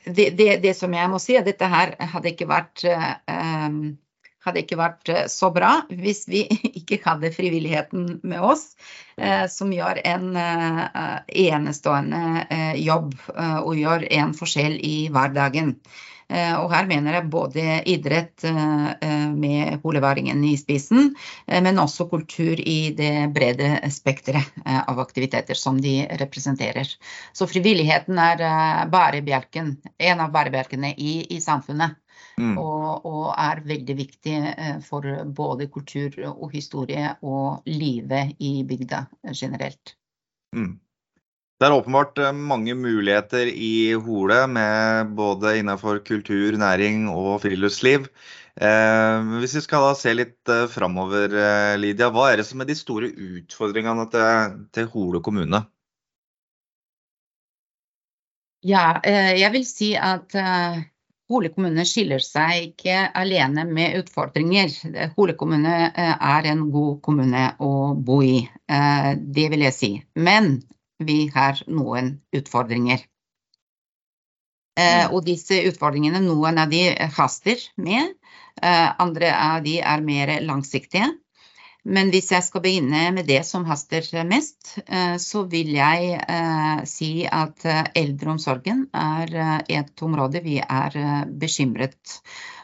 det, 0.04 0.26
det, 0.38 0.49
det, 0.64 0.75
som 0.78 0.95
jeg 0.99 1.12
må 1.12 1.23
si, 1.23 1.37
er 1.37 1.45
at 1.45 1.50
dette 1.52 1.71
her 1.71 1.95
hadde 2.14 2.33
ikke 2.35 2.50
vært 2.50 2.87
hadde 4.40 4.62
ikke 4.62 4.78
vært 4.80 5.11
så 5.28 5.50
bra 5.52 5.73
hvis 5.92 6.25
vi 6.30 6.47
ikke 6.80 7.00
hadde 7.04 7.33
frivilligheten 7.35 8.21
med 8.25 8.40
oss, 8.40 8.71
som 9.52 9.73
gjør 9.75 10.00
en 10.02 10.30
enestående 10.35 12.23
jobb 12.80 13.14
og 13.37 13.75
gjør 13.78 14.07
en 14.11 14.35
forskjell 14.37 14.78
i 14.80 14.97
hverdagen. 15.12 15.76
Eh, 16.31 16.55
og 16.55 16.71
her 16.71 16.87
mener 16.87 17.17
jeg 17.17 17.31
både 17.31 17.63
idrett 17.91 18.45
eh, 18.47 19.31
med 19.35 19.81
holeværingen 19.83 20.43
i 20.47 20.55
spissen, 20.59 21.11
eh, 21.47 21.59
men 21.63 21.81
også 21.83 22.07
kultur 22.11 22.61
i 22.61 22.93
det 22.97 23.33
brede 23.35 23.73
spekteret 23.91 24.61
av 24.65 25.01
aktiviteter 25.03 25.59
som 25.59 25.81
de 25.83 26.05
representerer. 26.21 26.93
Så 27.35 27.49
frivilligheten 27.51 28.19
er 28.23 28.45
bærebjelken, 28.93 29.75
en 29.99 30.23
av 30.23 30.31
bærebjelkene 30.35 30.95
i, 30.97 31.17
i 31.35 31.41
samfunnet. 31.43 31.99
Mm. 32.41 32.55
Og, 32.61 33.05
og, 33.09 33.25
er 33.37 33.61
veldig 33.67 33.95
viktig 33.97 34.37
for 34.87 35.05
både 35.37 35.67
kultur 35.73 36.15
og 36.31 36.55
historie 36.55 37.11
og 37.27 37.67
livet 37.69 38.37
i 38.41 38.63
bygda 38.69 39.03
generelt. 39.35 39.97
Mm. 40.57 40.79
Det 41.61 41.69
er 41.69 41.76
åpenbart 41.76 42.19
eh, 42.19 42.33
mange 42.33 42.73
muligheter 42.73 43.50
i 43.52 43.93
Hole, 43.93 44.47
med 44.49 45.11
både 45.17 45.59
innenfor 45.61 46.00
kultur, 46.07 46.57
næring 46.57 47.05
og 47.12 47.43
friluftsliv. 47.43 48.07
Eh, 48.61 49.29
hvis 49.40 49.55
vi 49.57 49.62
skal 49.64 49.85
da 49.87 49.90
se 49.97 50.12
litt 50.12 50.50
eh, 50.52 50.67
framover, 50.69 51.33
eh, 51.33 51.75
Lydia, 51.81 52.11
hva 52.12 52.31
er 52.31 52.40
det 52.40 52.47
som 52.49 52.61
er 52.61 52.69
de 52.69 52.76
store 52.76 53.11
utfordringene 53.12 54.05
til, 54.12 54.57
til 54.75 54.88
Hole 54.95 55.23
kommune? 55.25 55.62
Ja, 58.61 59.00
jeg 59.05 59.49
vil 59.55 59.62
si 59.64 59.95
at 59.97 60.35
Hole 61.33 61.49
kommune 61.55 61.87
skiller 61.88 62.21
seg 62.21 62.75
ikke 62.75 63.07
alene 63.17 63.64
med 63.64 63.97
utfordringer. 64.02 64.75
Hole 65.14 65.33
kommune 65.40 65.76
er 65.97 66.49
en 66.50 66.67
god 66.75 66.99
kommune 67.07 67.47
å 67.57 67.71
bo 67.97 68.19
i, 68.21 68.43
det 68.69 69.47
vil 69.55 69.64
jeg 69.64 69.76
si. 69.79 69.90
Men 70.21 70.59
vi 71.00 71.25
har 71.35 71.61
noen 71.69 72.19
utfordringer. 72.37 73.02
Eh, 74.80 75.07
og 75.11 75.25
disse 75.26 75.59
utfordringene, 75.69 76.23
noen 76.25 76.61
av 76.62 76.71
de 76.73 76.85
haster 77.16 77.62
med, 77.76 78.14
eh, 78.62 78.88
andre 79.02 79.33
av 79.35 79.64
de 79.64 79.80
er 79.80 80.04
mer 80.04 80.37
langsiktige. 80.45 81.11
Men 81.85 82.11
hvis 82.12 82.28
jeg 82.30 82.45
skal 82.45 82.61
begynne 82.61 83.07
med 83.16 83.26
det 83.26 83.40
som 83.49 83.64
haster 83.64 84.04
mest, 84.28 84.78
eh, 84.87 85.16
så 85.16 85.47
vil 85.49 85.73
jeg 85.73 86.21
si 86.87 87.26
at 87.26 87.64
eldreomsorgen 87.97 88.87
er 88.92 89.64
et 89.66 90.02
område 90.04 90.42
vi 90.45 90.59
er 90.61 91.25
bekymret 91.40 92.21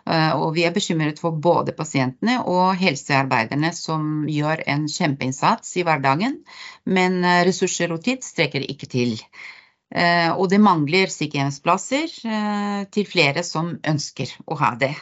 og 0.07 0.53
vi 0.55 0.63
er 0.63 0.75
bekymret 0.75 1.19
for 1.19 1.35
både 1.43 1.73
pasientene 1.75 2.37
og 2.47 2.77
helsearbeiderne 2.79 3.73
som 3.75 4.27
gjør 4.31 4.63
en 4.71 4.85
kjempeinnsats 4.87 5.73
i 5.81 5.83
hverdagen, 5.87 6.37
men 6.87 7.19
ressurser 7.49 7.91
og 7.91 8.05
tid 8.05 8.23
strekker 8.23 8.63
ikke 8.71 8.87
til. 8.87 9.17
Og 10.37 10.47
det 10.53 10.61
mangler 10.63 11.11
sykehjemsplasser 11.11 12.15
til 12.95 13.11
flere 13.11 13.43
som 13.43 13.75
ønsker 13.83 14.31
å 14.47 14.61
ha 14.63 14.73
det. 14.79 14.93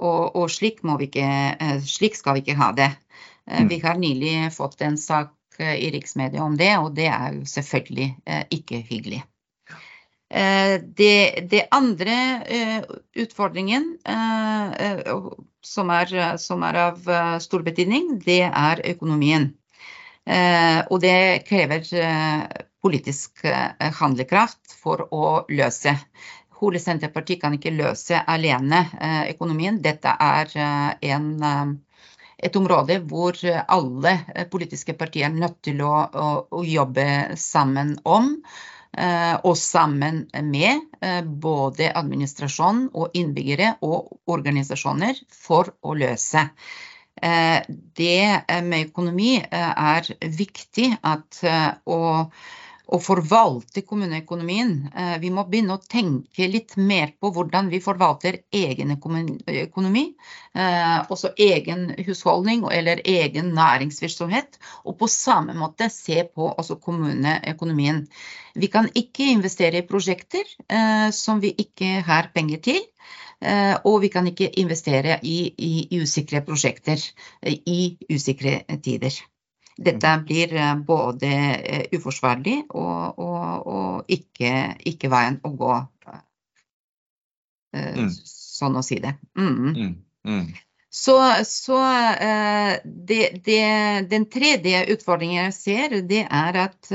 Og, 0.00 0.36
og 0.36 0.48
slik, 0.48 0.80
ikke, 0.80 1.28
slik 1.84 2.16
skal 2.16 2.38
vi 2.38 2.44
ikke 2.46 2.60
ha 2.60 2.72
det. 2.76 2.90
Mm. 3.50 3.68
Vi 3.68 3.80
har 3.80 3.98
nylig 3.98 4.52
fått 4.54 4.80
en 4.80 4.98
sak 4.98 5.34
eh, 5.58 5.74
i 5.74 5.90
riksmedia 5.90 6.44
om 6.44 6.56
det, 6.56 6.72
og 6.78 6.94
det 6.94 7.08
er 7.10 7.34
jo 7.34 7.44
selvfølgelig 7.48 8.08
eh, 8.26 8.44
ikke 8.50 8.82
hyggelig. 8.90 9.22
Eh, 10.30 10.80
det, 10.96 11.46
det 11.50 11.66
andre 11.74 12.16
utfordringen 13.14 13.96
som 15.60 15.90
er, 15.90 16.36
som 16.38 16.62
er, 16.62 16.78
av 16.78 17.08
stor 17.42 17.64
betydning, 17.66 18.14
det 18.24 18.44
er 18.46 18.82
økonomien. 18.94 19.50
Og 20.90 21.00
det 21.02 21.42
krever 21.48 21.82
politisk 22.80 23.42
handlekraft 23.98 24.76
for 24.78 25.08
å 25.10 25.30
løse. 25.50 25.96
Hole 26.60 26.78
Senterparti 26.78 27.38
kan 27.40 27.56
ikke 27.56 27.74
løse 27.74 28.20
alene 28.30 28.84
økonomien. 29.32 29.80
Dette 29.82 30.14
er 30.14 30.54
en 31.10 31.80
et 32.40 32.56
område 32.56 32.98
hvor 33.08 33.36
alle 33.44 34.12
politiske 34.52 34.94
partier 34.98 35.28
er 35.28 35.36
nødt 35.36 35.60
til 35.66 35.82
å, 35.84 35.94
å, 36.08 36.28
å 36.56 36.64
jobbe 36.64 37.06
sammen 37.40 37.98
om. 38.04 38.36
Eh, 38.98 39.34
og 39.46 39.54
sammen 39.54 40.24
med 40.50 40.80
eh, 40.98 41.20
både 41.22 41.92
administrasjon 41.94 42.88
og 42.90 43.14
innbyggere 43.14 43.76
og 43.86 44.16
organisasjoner 44.34 45.20
for 45.30 45.70
å 45.86 45.94
løse. 45.94 46.48
Eh, 47.22 47.60
det 47.68 48.62
med 48.66 48.90
økonomi 48.90 49.36
er 49.50 50.10
viktig 50.20 50.88
at 51.06 51.38
å 51.86 52.00
å 52.90 52.98
forvalte 53.02 53.82
kommuneøkonomien. 53.86 54.72
Eh, 54.90 55.16
vi 55.22 55.30
må 55.34 55.44
begynne 55.48 55.76
å 55.76 55.82
tenke 55.82 56.48
litt 56.50 56.76
mer 56.76 57.12
på 57.20 57.30
hvordan 57.34 57.70
vi 57.70 57.80
forvalter 57.82 58.40
egen 58.50 58.94
økonomi. 58.96 60.04
Eh, 60.54 60.98
også 61.12 61.32
egen 61.38 61.88
husholdning 62.06 62.66
eller 62.72 63.02
egen 63.04 63.52
næringsvirksomhet. 63.54 64.58
Og 64.84 64.98
på 64.98 65.10
samme 65.10 65.54
måte 65.58 65.90
se 65.94 66.24
på 66.26 66.50
kommuneøkonomien. 66.84 68.06
Vi 68.54 68.68
kan 68.72 68.90
ikke 68.94 69.30
investere 69.30 69.82
i 69.82 69.86
prosjekter 69.86 70.46
eh, 70.68 71.10
som 71.14 71.40
vi 71.40 71.54
ikke 71.66 72.00
har 72.06 72.32
penger 72.34 72.64
til. 72.70 72.86
Og 73.88 74.02
vi 74.02 74.10
kan 74.12 74.26
ikke 74.28 74.50
investere 74.60 75.14
i, 75.24 75.54
i 75.56 76.00
usikre 76.02 76.42
prosjekter 76.44 77.00
i 77.48 77.96
usikre 78.12 78.58
tider. 78.84 79.16
Dette 79.80 80.10
blir 80.26 80.52
eh, 80.54 80.74
både 80.76 81.28
eh, 81.56 81.84
uforsvarlig 81.96 82.58
og, 82.68 83.18
og, 83.18 83.66
og 83.66 84.12
ikke, 84.12 84.52
ikke, 84.90 85.08
veien 85.12 85.38
å 85.46 85.52
gå, 85.56 85.76
eh, 87.72 88.02
mm. 88.02 88.10
sånn 88.28 88.76
å 88.76 88.84
si 88.84 89.00
det. 89.00 89.14
Mm. 89.40 89.70
Mm. 89.70 89.94
mm. 90.28 90.50
Så, 90.90 91.14
så 91.46 91.76
det, 92.82 93.20
det, 93.46 93.66
den 94.10 94.24
tredje 94.26 94.80
utfordringen 94.90 95.44
jeg 95.44 95.52
ser, 95.54 95.92
det 96.02 96.24
er 96.26 96.56
at 96.64 96.88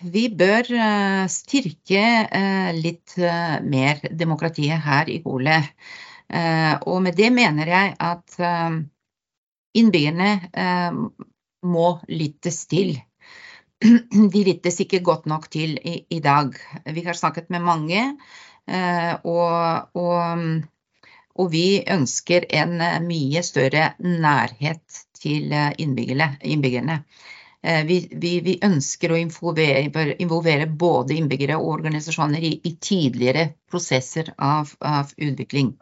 vi 0.00 0.22
bør 0.32 0.70
styrke 1.28 2.06
litt 2.72 3.18
mer 3.20 4.00
demokratiet 4.16 4.80
her 4.88 5.12
i 5.12 5.18
Hole. 5.26 5.58
Og 6.88 7.04
med 7.04 7.20
det 7.20 7.28
mener 7.36 7.74
jeg 7.74 7.92
at 8.00 8.40
innbyggerne 9.80 10.30
eh, 10.52 10.98
må 11.68 11.88
lyttes 12.08 12.64
til. 12.70 12.96
De 14.34 14.44
lyttes 14.46 14.80
ikke 14.84 15.02
godt 15.06 15.28
nok 15.30 15.48
til 15.52 15.78
i, 15.78 16.00
i 16.10 16.20
dag. 16.24 16.54
Vi 16.86 17.06
har 17.06 17.18
snakket 17.18 17.50
med 17.54 17.64
mange, 17.66 18.04
eh, 18.66 19.14
og, 19.22 19.96
og, 19.98 20.44
og, 21.34 21.50
vi 21.54 21.82
ønsker 21.86 22.48
en 22.62 22.78
mye 23.06 23.42
større 23.46 23.92
nærhet 24.02 25.02
til 25.18 25.54
innbyggerne. 25.54 26.36
innbyggerne. 26.42 27.02
Eh, 27.62 27.84
vi, 27.86 28.08
vi, 28.12 28.38
vi, 28.40 28.54
ønsker 28.62 29.12
å 29.12 29.18
involvere, 29.18 30.12
involvere, 30.22 30.68
både 30.70 31.16
innbyggere 31.18 31.56
og 31.58 31.72
organisasjoner 31.78 32.44
i, 32.46 32.52
i 32.70 32.76
tidligere 32.78 33.48
prosesser 33.70 34.30
av, 34.36 34.70
av 34.78 35.10
utvikling. 35.16 35.72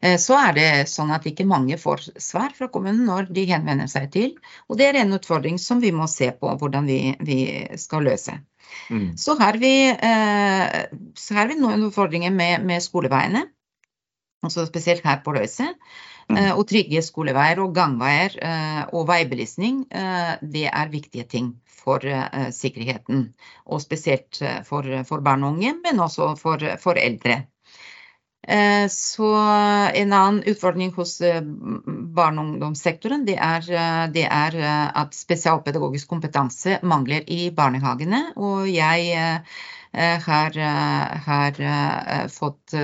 Eh, 0.00 0.16
så 0.20 0.36
er 0.38 0.56
det 0.56 0.68
sånn 0.90 1.12
at 1.14 1.26
ikke 1.28 1.46
mange 1.48 1.78
får 1.80 2.10
svar 2.22 2.54
fra 2.56 2.68
kommunen 2.72 3.06
når 3.08 3.30
de 3.36 3.46
henvender 3.50 3.90
seg 3.90 4.10
til. 4.14 4.34
Og 4.68 4.80
det 4.80 4.90
er 4.90 5.00
en 5.02 5.16
utfordring 5.16 5.60
som 5.62 5.80
vi 5.84 5.92
må 5.94 6.08
se 6.10 6.32
på 6.36 6.52
hvordan 6.60 6.88
vi, 6.88 7.00
vi 7.20 7.40
skal 7.80 8.06
løse. 8.08 8.38
Mm. 8.90 9.14
Så, 9.20 9.36
har 9.40 9.58
vi, 9.62 9.74
eh, 9.90 10.80
så, 11.16 11.38
har 11.38 11.50
vi, 11.50 11.60
noen 11.60 11.86
utfordringer 11.88 12.34
med, 12.34 12.66
med 12.66 12.84
skoleveiene, 12.84 13.46
altså 14.44 14.66
spesielt 14.68 15.06
her 15.06 15.22
på 15.24 15.36
Løyse. 15.36 15.70
Mm. 16.26 16.36
Eh, 16.40 16.52
og 16.56 16.66
trygge 16.68 17.04
skoleveier 17.06 17.62
og 17.62 17.74
gangveier 17.76 18.34
og 18.92 19.06
veibelysning, 19.08 19.84
det 20.42 20.66
er 20.66 20.90
viktige 20.90 21.24
ting 21.30 21.52
for 21.70 22.02
sikkerheten. 22.50 23.28
Og 23.70 23.80
spesielt 23.84 24.40
for, 24.66 24.88
for 25.06 25.22
barn 25.22 25.46
og 25.46 25.54
unge, 25.54 25.76
men 25.84 26.02
også 26.02 26.32
for, 26.40 26.66
for 26.82 26.98
eldre. 26.98 27.44
Eh, 28.48 28.88
så 28.88 29.34
en 29.94 30.12
annen 30.12 30.42
utfordring 30.42 30.92
hos 30.92 31.20
eh, 31.20 31.42
barne- 32.14 32.40
og 32.40 32.52
ungdomssektoren 32.52 33.24
det 33.26 33.34
er, 33.42 33.64
eh, 33.66 34.04
det 34.14 34.26
er, 34.30 34.58
at 34.94 35.14
spesialpedagogisk 35.18 36.08
kompetanse 36.08 36.78
mangler 36.86 37.26
i 37.26 37.50
barnehagene. 37.50 38.30
Og 38.36 38.68
jeg 38.70 39.42
har, 39.96 40.56
har 41.24 41.58
fått 42.28 42.74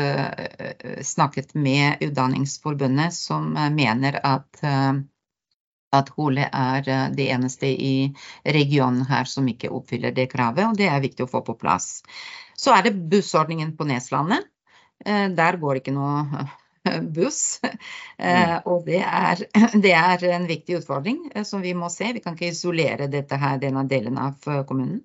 snakket 1.05 1.51
med 1.55 2.01
Utdanningsforbundet, 2.07 3.13
som 3.13 3.51
mener 3.53 4.17
at 4.25 4.63
at 5.93 6.09
Hole 6.17 6.47
er 6.49 6.87
det 7.13 7.27
eneste 7.35 7.69
i 7.69 8.15
regionen 8.47 9.05
her 9.11 9.29
som 9.29 9.49
ikke 9.49 9.69
oppfyller 9.69 10.15
det 10.17 10.31
kravet, 10.33 10.65
og 10.65 10.79
det 10.79 10.89
er 10.89 11.05
viktig 11.05 11.27
å 11.27 11.29
få 11.29 11.43
på 11.45 11.59
plass. 11.61 12.01
Så 12.57 12.73
er 12.73 12.87
det 12.87 12.97
bussordningen 13.13 13.77
på 13.77 13.85
Neslandet. 13.91 14.49
Eh, 15.05 15.29
der 15.37 15.59
går 15.61 15.75
det 15.75 15.83
ikke 15.85 15.97
noe 15.97 16.47
buss. 17.17 17.61
Mm. 18.23 18.63
Og 18.71 18.85
det 18.87 19.01
er, 19.03 19.45
det 19.85 19.93
er, 19.99 20.25
en 20.35 20.49
viktig 20.49 20.81
utfordring 20.81 21.25
som 21.47 21.63
vi 21.65 21.75
må 21.79 21.91
se. 21.91 22.13
Vi 22.15 22.23
kan 22.25 22.37
ikke 22.37 22.53
isolere 22.53 23.09
dette 23.11 23.39
her, 23.39 23.61
denne 23.63 23.87
delen 23.91 24.19
av 24.21 24.39
kommunen. 24.69 25.01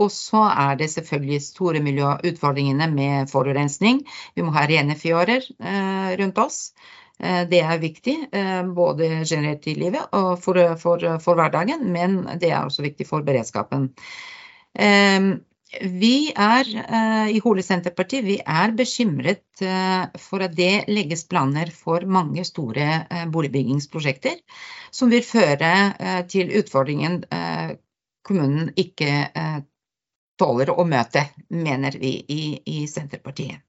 Og 0.00 0.06
så 0.14 0.40
er 0.48 0.78
det 0.80 0.86
selvfølgelig 0.88 1.42
store 1.44 1.82
miljøutfordringene 1.84 2.86
med 2.88 3.28
forurensning. 3.28 3.98
Vi 4.34 4.44
må 4.46 4.54
ha 4.54 4.62
rene 4.70 4.96
fjorder 4.96 5.44
rundt 6.22 6.40
oss. 6.40 6.60
Det 7.18 7.60
er 7.60 7.82
viktig, 7.82 8.14
både 8.78 9.10
generelt 9.28 9.68
i 9.68 9.74
livet 9.76 10.16
og 10.16 10.38
for, 10.40 10.62
for, 10.80 11.04
for 11.20 11.36
hverdagen, 11.36 11.84
men 11.92 12.22
det 12.40 12.48
er 12.54 12.62
også 12.62 12.86
viktig 12.86 13.06
for 13.10 13.26
beredskapen. 13.28 13.90
Vi 15.66 16.30
er 16.30 16.68
uh, 16.78 17.26
i 17.26 17.40
Hole 17.42 17.62
Senterparti 17.66 18.20
vi 18.22 18.36
er 18.38 18.72
bekymret 18.78 19.62
uh, 19.66 20.06
for 20.22 20.44
at 20.46 20.54
det 20.54 20.86
legges 20.86 21.24
planer 21.26 21.72
for 21.74 22.06
mange 22.06 22.44
store 22.46 22.86
uh, 23.10 23.24
boligbyggingsprosjekter 23.34 24.38
som 24.94 25.10
vil 25.10 25.24
føre 25.26 25.72
til 26.30 26.52
utfordringen 26.56 27.18
kommunen 28.24 28.70
ikke 28.80 29.26
tåler 30.40 30.70
å 30.72 30.86
møte, 30.88 31.26
mener 31.52 31.98
vi 32.00 32.12
i, 32.32 32.44
i 32.64 32.86
Senterpartiet. 32.88 33.60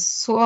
så 0.00 0.38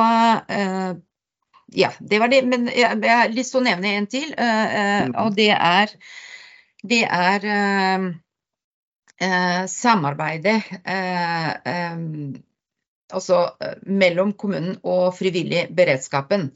ja, 1.71 1.91
det 1.99 2.19
var 2.19 2.33
det. 2.33 2.41
Men 2.43 2.67
jeg, 2.67 2.99
jeg 3.05 3.15
har 3.21 3.31
lyst 3.31 3.55
til 3.55 3.61
å 3.61 3.67
nevne 3.69 3.93
en 4.01 4.09
til, 4.11 4.33
mm. 4.35 5.15
og 5.15 5.37
det 5.37 5.53
er, 5.55 5.95
det 6.83 7.05
er 7.07 7.47
eh, 9.21 9.65
samarbeidet 9.67 10.63
eh, 10.83 11.49
eh, 11.49 11.97
altså, 13.13 13.39
mellom 13.85 14.33
kommunen 14.33 14.77
og 14.83 15.13
frivillig 15.17 15.67
beredskapen 15.75 16.49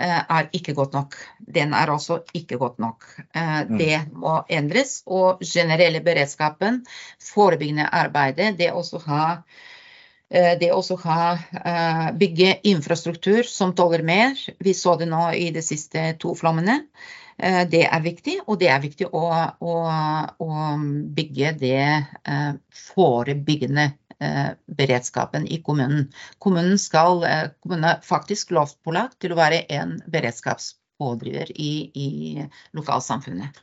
eh, 0.00 0.20
er 0.20 0.50
ikke 0.56 0.74
godt 0.76 0.96
nok. 0.96 1.16
Den 1.38 1.74
er 1.76 1.92
også 1.92 2.22
ikke 2.34 2.58
godt 2.62 2.78
nok. 2.82 3.06
Eh, 3.34 3.62
mm. 3.68 3.78
Det 3.78 4.00
må 4.12 4.40
endres. 4.48 5.00
Og 5.06 5.44
generelle 5.44 6.02
beredskapen, 6.04 6.84
forebyggende 7.32 7.88
arbeidet, 7.92 8.56
det 8.58 8.72
også 8.72 9.02
ha 9.06 9.24
det 10.26 10.72
også 10.74 10.96
ha 11.04 12.10
bygge 12.18 12.56
infrastruktur 12.66 13.46
som 13.46 13.76
tåler 13.78 14.02
mer. 14.02 14.32
Vi 14.58 14.72
så 14.74 14.96
det 14.98 15.06
nå 15.06 15.20
i 15.38 15.52
de 15.54 15.62
siste 15.62 16.02
to 16.18 16.32
flommene. 16.34 16.80
Eh, 17.38 17.62
det 17.68 17.84
er 17.84 18.02
viktig, 18.04 18.38
og 18.46 18.58
det 18.60 18.70
er 18.72 18.82
viktig 18.82 19.10
å, 19.12 19.22
å, 19.60 19.76
å 20.40 20.50
bygge 21.18 21.52
det 21.60 21.82
eh, 21.84 22.52
forebyggende 22.86 23.90
eh, 24.18 24.50
beredskapen 24.78 25.48
i 25.48 25.60
kommunen. 25.66 26.08
Kommunen, 26.42 26.78
skal, 26.80 27.24
kommunen 27.60 27.90
er 27.92 28.04
faktisk 28.06 28.54
lovpålagt 28.56 29.20
til 29.20 29.34
å 29.34 29.40
være 29.40 29.66
en 29.80 29.98
beredskapspådriver 30.08 31.52
i, 31.60 31.72
i 31.92 32.08
lokalsamfunnet. 32.76 33.62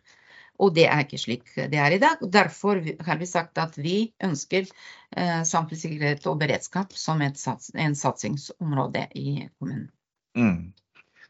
Og 0.62 0.76
det 0.76 0.86
er 0.86 1.02
ikke 1.04 1.20
slik 1.20 1.50
det 1.58 1.80
er 1.82 1.96
i 1.96 2.02
dag. 2.02 2.22
og 2.22 2.30
Derfor 2.34 2.80
har 3.08 3.18
vi 3.20 3.28
sagt 3.30 3.58
at 3.58 3.74
vi 3.82 4.14
ønsker 4.24 4.68
eh, 4.70 5.42
samfunnssikkerhet 5.50 6.30
og 6.30 6.40
beredskap 6.44 6.94
som 6.94 7.26
et 7.26 7.42
sats, 7.42 7.72
en 7.74 7.98
satsingsområde 7.98 9.08
i 9.18 9.50
kommunen. 9.58 9.90
Mm. 10.38 10.74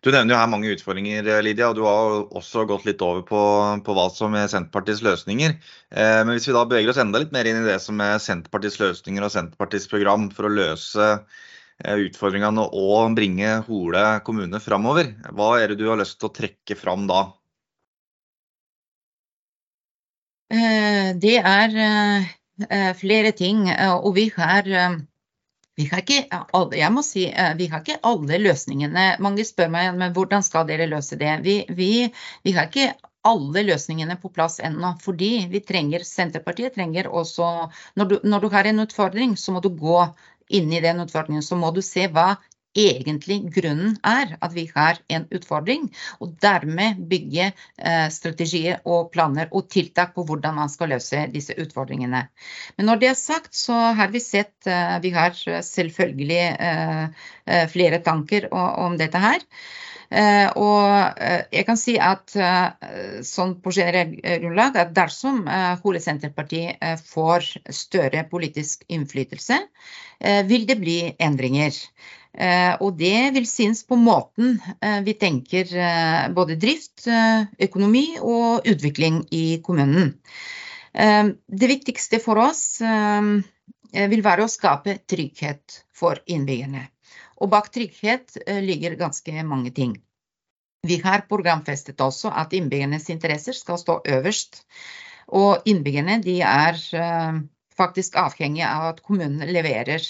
Du 0.04 0.10
nevner 0.12 0.34
jo 0.34 0.38
her 0.42 0.50
mange 0.52 0.72
utfordringer, 0.74 1.28
Lydia, 1.46 1.70
og 1.72 1.78
du 1.78 1.86
har 1.88 2.26
også 2.36 2.66
gått 2.68 2.84
litt 2.84 3.00
over 3.06 3.22
på, 3.24 3.42
på 3.88 3.94
hva 3.96 4.10
som 4.12 4.34
er 4.36 4.50
Senterpartiets 4.52 5.00
løsninger. 5.06 5.54
Eh, 5.96 6.18
men 6.28 6.34
hvis 6.36 6.50
vi 6.50 6.56
da 6.58 6.66
beveger 6.68 6.92
oss 6.92 7.00
enda 7.00 7.22
litt 7.24 7.32
mer 7.32 7.48
inn 7.48 7.62
i 7.62 7.70
det 7.70 7.78
som 7.80 8.02
er 8.04 8.20
Senterpartiets 8.20 8.82
løsninger 8.82 9.24
og 9.24 9.32
Senterpartiets 9.32 9.88
program 9.88 10.26
for 10.36 10.50
å 10.50 10.52
løse 10.52 11.08
eh, 11.08 12.02
utfordringene 12.10 12.66
og 12.68 13.16
bringe 13.16 13.54
Hole 13.70 14.04
kommune 14.28 14.60
framover, 14.66 15.14
hva 15.32 15.54
er 15.62 15.72
det 15.72 15.80
du 15.80 15.88
har 15.88 16.02
lyst 16.02 16.20
til 16.20 16.28
å 16.28 16.36
trekke 16.36 16.76
fram 16.82 17.08
da? 17.08 17.24
Eh, 20.52 21.16
det 21.24 21.38
er 21.40 21.80
eh, 21.88 22.92
flere 23.00 23.32
ting, 23.40 23.70
og 24.04 24.12
vi 24.20 24.28
har 24.36 24.68
vi 25.76 25.88
har 25.90 26.04
ikke 26.04 26.42
alle, 26.54 26.78
jeg 26.78 26.94
må 26.94 27.02
si, 27.06 27.24
eh, 27.30 27.54
vi 27.58 27.68
har 27.72 27.82
ikke 27.82 28.02
alle 28.06 28.38
løsningene. 28.42 29.06
Mange 29.24 29.46
spør 29.48 29.72
meg 29.74 29.96
men 29.98 30.14
hvordan 30.14 30.46
skal 30.46 30.68
dere 30.70 30.90
løse 30.90 31.18
det. 31.18 31.32
Vi, 31.46 31.56
vi, 31.70 31.90
vi 32.46 32.54
har 32.54 32.70
ikke 32.70 32.92
alle 33.26 33.64
løsningene 33.66 34.20
på 34.22 34.30
plass 34.36 34.60
ennå. 34.64 34.94
Fordi 35.02 35.32
vi 35.50 35.64
trenger, 35.66 36.06
Senterpartiet 36.06 36.76
trenger 36.78 37.10
også 37.10 37.50
når 37.98 38.12
du, 38.12 38.16
når 38.24 38.46
du 38.46 38.50
har 38.54 38.70
en 38.70 38.86
utfordring, 38.86 39.38
så 39.40 39.56
må 39.56 39.64
du 39.64 39.72
gå 39.74 40.04
inn 40.54 40.70
i 40.74 40.82
den 40.84 41.02
utfordringen. 41.02 41.46
Så 41.46 41.58
må 41.58 41.72
du 41.74 41.82
se 41.82 42.06
hva 42.12 42.36
egentlig 42.74 43.40
grunnen 43.54 43.96
er 44.06 44.36
at 44.42 44.54
vi 44.56 44.66
har 44.74 45.00
en 45.14 45.26
utfordring, 45.34 45.88
og 46.22 46.34
dermed 46.42 47.02
bygge 47.10 47.52
eh, 47.52 48.08
strategier 48.14 48.82
og 48.90 49.12
planer 49.14 49.52
og 49.52 49.70
tiltak 49.74 50.14
på 50.16 50.26
hvordan 50.28 50.58
man 50.58 50.72
skal 50.74 50.94
løse 50.94 51.28
disse 51.34 51.56
utfordringene. 51.60 52.26
Men 52.78 52.90
når 52.90 53.02
det 53.02 53.12
er 53.12 53.20
sagt, 53.20 53.54
så 53.56 53.78
har 53.98 54.14
vi 54.14 54.24
sett 54.24 54.68
eh, 54.68 55.00
Vi 55.04 55.14
har 55.14 55.34
selvfølgelig 55.36 56.44
eh, 56.60 57.66
flere 57.70 58.00
tanker 58.04 58.48
om 58.54 58.98
dette 58.98 59.20
her. 59.20 59.42
Og 60.62 61.20
jeg 61.50 61.66
kan 61.66 61.78
si 61.80 61.96
at 61.98 62.36
sånn 63.26 63.56
på 63.64 63.72
generelt 63.74 64.20
grunnlag 64.22 64.78
at 64.78 64.92
dersom 64.94 65.40
Hole 65.82 66.02
Senterparti 66.04 66.68
får 67.10 67.48
større 67.74 68.22
politisk 68.30 68.86
innflytelse, 68.94 69.58
vil 70.52 70.68
det 70.70 70.78
bli 70.84 71.00
endringer. 71.18 71.74
Eh, 72.34 72.74
og 72.82 72.96
det 72.98 73.34
vil 73.36 73.46
synes 73.46 73.84
på 73.86 73.98
måten 74.00 74.56
eh, 74.82 75.02
vi 75.06 75.14
tenker 75.14 75.70
eh, 75.70 76.24
både 76.34 76.58
drift, 76.58 77.06
økonomi 77.62 78.18
og 78.22 78.66
utvikling 78.70 79.24
i 79.32 79.60
kommunen. 79.64 80.16
Det 80.94 81.68
viktigste 81.72 82.20
for 82.22 82.38
oss 82.38 82.78
vil 82.78 84.22
være 84.22 84.44
å 84.46 84.52
skape 84.52 84.94
trygghet 85.10 85.80
for 85.90 86.20
innbyggerne. 86.30 86.84
Og 87.42 87.50
bak 87.50 87.72
trygghet 87.74 88.38
ligger 88.62 89.00
ganske 89.00 89.34
mange 89.42 89.72
ting. 89.74 89.96
Vi 90.86 91.00
har 91.02 91.26
programfestet 91.26 91.98
også 91.98 92.30
at 92.30 92.54
innbyggernes 92.54 93.10
interesser 93.10 93.58
skal 93.58 93.82
stå 93.82 93.96
øverst. 94.20 94.62
Og 95.34 95.66
innbyggerne 95.66 96.20
er 96.46 96.78
faktisk 97.74 98.22
avhengig 98.22 98.68
av 98.70 98.92
at 98.92 99.02
kommunen 99.02 99.50
leverer 99.50 100.06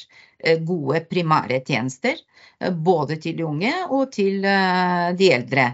gode 0.65 1.03
primære 1.09 1.61
tjenester. 1.65 2.19
Eh, 2.59 2.71
både 2.73 3.17
til 3.21 3.37
de 3.37 3.45
unge 3.47 3.73
og 3.89 4.11
til 4.15 4.43
eh, 4.45 5.11
de 5.19 5.31
eldre. 5.39 5.73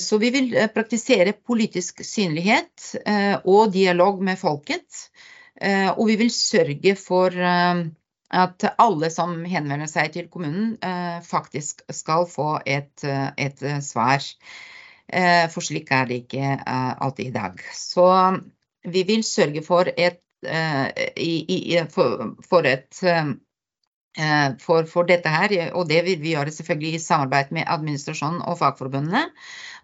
Så 0.00 0.16
vi 0.16 0.30
vil 0.32 0.54
praktisere 0.72 1.34
politisk 1.44 1.98
synlighet 2.00 2.86
og 3.44 3.74
dialog 3.74 4.22
med 4.24 4.38
folket. 4.40 5.02
Og 5.92 6.06
vi 6.08 6.14
vil 6.16 6.30
sørge 6.32 6.94
for 6.96 7.36
at 7.36 8.64
alle 8.80 9.10
som 9.12 9.34
henvender 9.44 9.90
seg 9.92 10.14
til 10.14 10.30
kommunen, 10.32 10.78
faktisk 11.20 11.84
skal 11.92 12.24
få 12.32 12.62
et, 12.64 13.04
et 13.36 13.60
svar. 13.84 14.24
For 15.52 15.68
slik 15.68 15.92
er 15.92 16.08
det 16.08 16.22
ikke 16.22 16.56
alltid 16.64 17.26
i 17.26 17.36
dag. 17.36 17.60
Så 17.76 18.08
vi 18.88 19.04
vil 19.12 19.20
sørge 19.20 19.66
for 19.68 19.92
et 19.98 20.24
Eh, 20.46 21.88
for, 22.48 22.66
et, 22.66 23.02
eh, 23.02 23.24
for, 24.60 24.88
for, 24.90 25.06
dette 25.08 25.30
her, 25.30 25.54
og 25.78 25.88
det 25.90 26.02
vil 26.06 26.18
vi 26.22 26.34
gjøre 26.34 26.52
selvfølgelig 26.54 26.96
i 26.96 27.02
samarbeid 27.02 27.52
med 27.54 27.68
administrasjonen 27.70 28.42
og 28.50 28.58
fagforbundene. 28.60 29.28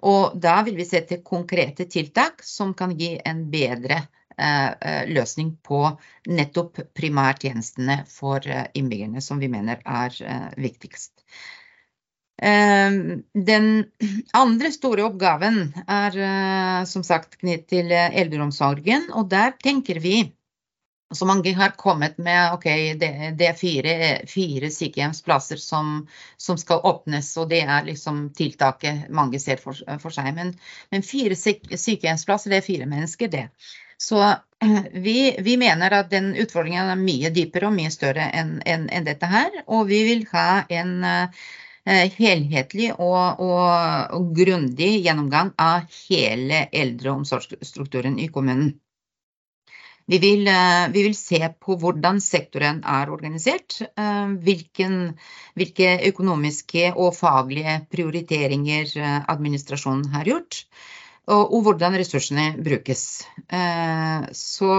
Og 0.04 0.34
da 0.42 0.58
vil 0.66 0.76
vi 0.78 0.86
sette 0.88 1.22
konkrete 1.24 1.86
tiltak 1.90 2.42
som 2.44 2.74
kan 2.76 2.96
gi 2.98 3.14
en 3.24 3.44
bedre 3.52 4.00
eh, 4.36 5.04
løsning 5.10 5.54
på 5.62 5.84
nettopp 6.26 6.82
primærtjenestene 6.98 8.00
for 8.10 8.42
innbyggerne, 8.74 9.22
som 9.22 9.42
vi 9.42 9.50
mener 9.52 9.82
er 9.84 10.18
viktigst. 10.58 11.12
Den 12.34 13.68
andre 14.34 14.70
store 14.74 15.04
oppgaven 15.06 15.60
er 15.86 16.16
som 16.90 17.04
sagt 17.06 17.38
knyttet 17.38 17.68
til 17.70 17.94
eldreomsorgen, 17.94 19.06
og 19.14 19.30
der 19.30 19.54
tenker 19.62 20.02
vi 20.02 20.16
så 21.12 21.26
mange 21.26 21.52
har 21.54 21.68
kommet 21.76 22.18
med 22.18 22.52
ok, 22.52 22.64
det, 23.00 23.10
det 23.38 23.48
er 23.48 23.58
fire, 23.58 23.94
fire 24.28 24.70
sykehjemsplasser 24.70 25.60
som, 25.60 26.06
som, 26.36 26.58
skal 26.58 26.82
åpnes, 26.82 27.28
og 27.36 27.48
det 27.52 27.60
er 27.62 27.86
liksom 27.86 28.30
tiltaket 28.36 29.10
mange 29.14 29.40
ser 29.42 29.60
for, 29.62 29.78
for 30.00 30.14
seg. 30.14 30.32
Men, 30.36 30.54
men, 30.90 31.04
fire 31.06 31.36
sykehjemsplasser, 31.36 32.50
det 32.50 32.62
er 32.62 32.66
fire 32.66 32.88
mennesker, 32.90 33.30
det. 33.30 33.48
Så 34.00 34.20
vi, 35.06 35.36
vi, 35.38 35.56
mener 35.60 36.00
at 36.00 36.10
den 36.10 36.32
utfordringen 36.40 36.90
er 36.90 37.00
mye 37.00 37.30
dypere 37.34 37.68
og 37.70 37.76
mye 37.76 37.92
større 37.94 38.30
enn 38.34 38.56
en, 38.66 38.88
en 38.90 39.06
dette 39.06 39.28
her. 39.30 39.60
Og 39.66 39.86
vi 39.90 40.00
vil 40.08 40.24
ha 40.32 40.64
en 40.72 40.96
uh, 41.04 41.44
helhetlig 42.16 42.90
og, 42.96 43.44
og, 43.44 44.16
og 44.16 44.32
grundig 44.36 44.96
gjennomgang 45.04 45.52
av 45.60 45.84
hele 46.08 46.64
eldreomsorgsstrukturen 46.72 48.18
i 48.18 48.30
kommunen. 48.32 48.74
Vi 50.06 50.18
vil, 50.20 50.48
vi 50.92 51.02
vil, 51.06 51.14
se 51.16 51.38
på 51.64 51.78
hvordan 51.80 52.18
sektoren 52.20 52.82
er 52.84 53.08
organisert, 53.12 53.78
hvilken, 54.44 54.98
hvilke 55.56 55.94
økonomiske 56.10 56.90
og 56.92 57.14
faglige 57.16 57.78
prioriteringer 57.92 58.92
administrasjonen 59.32 60.10
har 60.12 60.28
gjort, 60.28 60.60
og, 61.24 61.54
og 61.56 61.64
hvordan 61.64 61.96
ressursene 61.96 62.50
brukes. 62.60 63.06
Så 64.36 64.70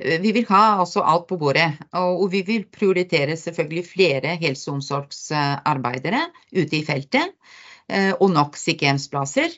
vi 0.00 0.32
vil 0.32 0.48
ha 0.48 0.64
også 0.80 1.04
alt 1.04 1.28
på 1.28 1.36
bordet, 1.36 1.68
og 1.92 2.24
vi 2.32 2.40
vil 2.46 2.64
prioritere 2.72 3.36
selvfølgelig 3.36 3.84
flere 3.90 4.36
helse- 4.40 4.70
og 4.70 4.80
omsorgsarbeidere 4.80 6.24
ute 6.56 6.80
i 6.80 6.84
feltet, 6.88 7.36
og 8.16 8.30
nok 8.32 8.56
sykehjemsplasser. 8.56 9.52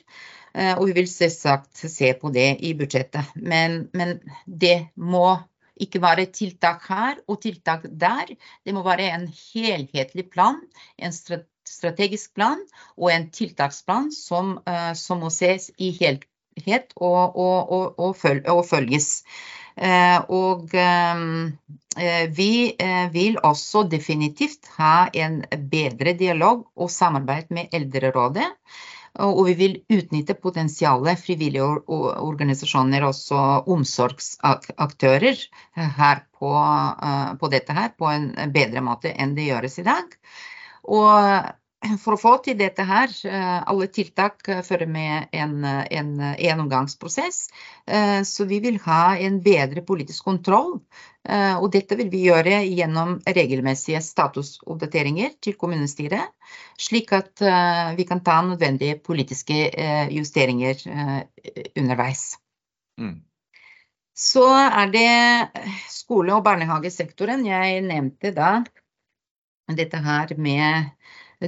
Eh, 0.55 0.77
og 0.77 0.87
vi 0.87 0.95
vil 1.01 1.09
selvsagt 1.11 1.83
se 1.91 2.13
på 2.19 2.31
det 2.35 2.47
i 2.63 2.71
budsjettet. 2.79 3.33
Men, 3.35 3.85
men, 3.97 4.17
det 4.45 4.87
må 4.95 5.35
ikke 5.81 5.99
være 5.99 6.29
tiltak 6.31 6.85
her 6.87 7.19
og 7.27 7.41
tiltak 7.43 7.89
der. 7.91 8.31
Det 8.63 8.75
må 8.75 8.85
være 8.85 9.09
en 9.17 9.27
helhetlig 9.27 10.29
plan, 10.31 10.61
en 10.95 11.15
strategisk 11.15 12.31
plan 12.37 12.61
og 12.95 13.11
en 13.11 13.27
tiltaksplan 13.35 14.13
som, 14.15 14.55
eh, 14.63 14.93
som 14.95 15.19
må 15.25 15.33
ses 15.33 15.73
i 15.75 15.91
helhet 15.99 16.95
og, 16.95 17.35
og, 17.35 17.75
og, 17.99 18.15
og 18.47 18.65
følges. 18.69 19.11
Eh, 19.75 20.21
og 20.31 20.71
vi 22.35 22.51
vil 23.11 23.37
også 23.43 23.83
definitivt 23.91 24.69
ha 24.77 25.09
en 25.11 25.41
bedre 25.71 26.13
dialog 26.15 26.63
og 26.75 26.91
samarbeid 26.91 27.51
med 27.55 27.75
Eldrerådet. 27.75 28.47
Og 29.23 29.45
vi 29.47 29.53
vil 29.59 29.75
utnytte 29.95 30.35
potensialet 30.35 31.21
frivillige 31.21 31.63
organisasjoner, 31.87 33.05
også 33.07 33.41
omsorgsaktører, 33.71 35.39
her 35.75 36.23
på, 36.35 36.51
eh, 36.51 37.29
på, 37.39 37.51
dette 37.53 37.75
her 37.77 37.93
på 37.95 38.09
en 38.11 38.31
bedre 38.51 38.83
måte 38.83 39.13
enn 39.15 39.35
det 39.37 39.47
gjøres 39.47 39.79
i 39.79 39.87
dag. 39.87 40.17
Og 40.91 41.47
for 42.01 42.15
å 42.15 42.19
få 42.19 42.31
til 42.45 42.57
dette 42.59 42.83
her, 42.87 43.11
eh, 43.27 43.57
alle 43.69 43.87
tiltak 43.93 44.45
fører 44.65 44.87
med 44.89 45.33
en, 45.35 45.63
en 45.65 46.11
gjennomgangsprosess. 46.41 47.39
Eh, 47.87 48.21
så 48.27 48.47
vi 48.49 48.59
vil 48.63 48.79
ha 48.85 49.15
en 49.17 49.41
bedre 49.45 49.83
politisk 49.85 50.25
kontroll. 50.27 50.79
Eh, 51.27 51.55
og 51.57 51.71
dette 51.73 51.97
vil 51.99 52.09
vi 52.13 52.25
gjøre 52.27 52.61
gjennom 52.65 53.17
regelmessige 53.25 54.01
statusoppdateringer 54.05 55.37
til 55.41 55.57
kommunestyret, 55.59 56.33
slik 56.77 57.13
at 57.15 57.41
vi 57.97 58.05
kan 58.07 58.21
ta 58.25 58.41
nødvendige 58.45 58.99
politiske 59.01 59.55
justeringer 60.13 60.83
underveis. 61.75 62.35
Mm. 63.01 63.23
Så 64.15 64.45
er 64.47 64.91
det 64.93 65.09
skole- 65.91 66.35
og 66.37 66.43
barnehagesektoren. 66.45 67.43
Jeg 67.47 67.81
nevnte 67.83 68.31
da 68.35 68.61
dette 69.75 69.97
her 69.97 70.35
med 70.37 70.91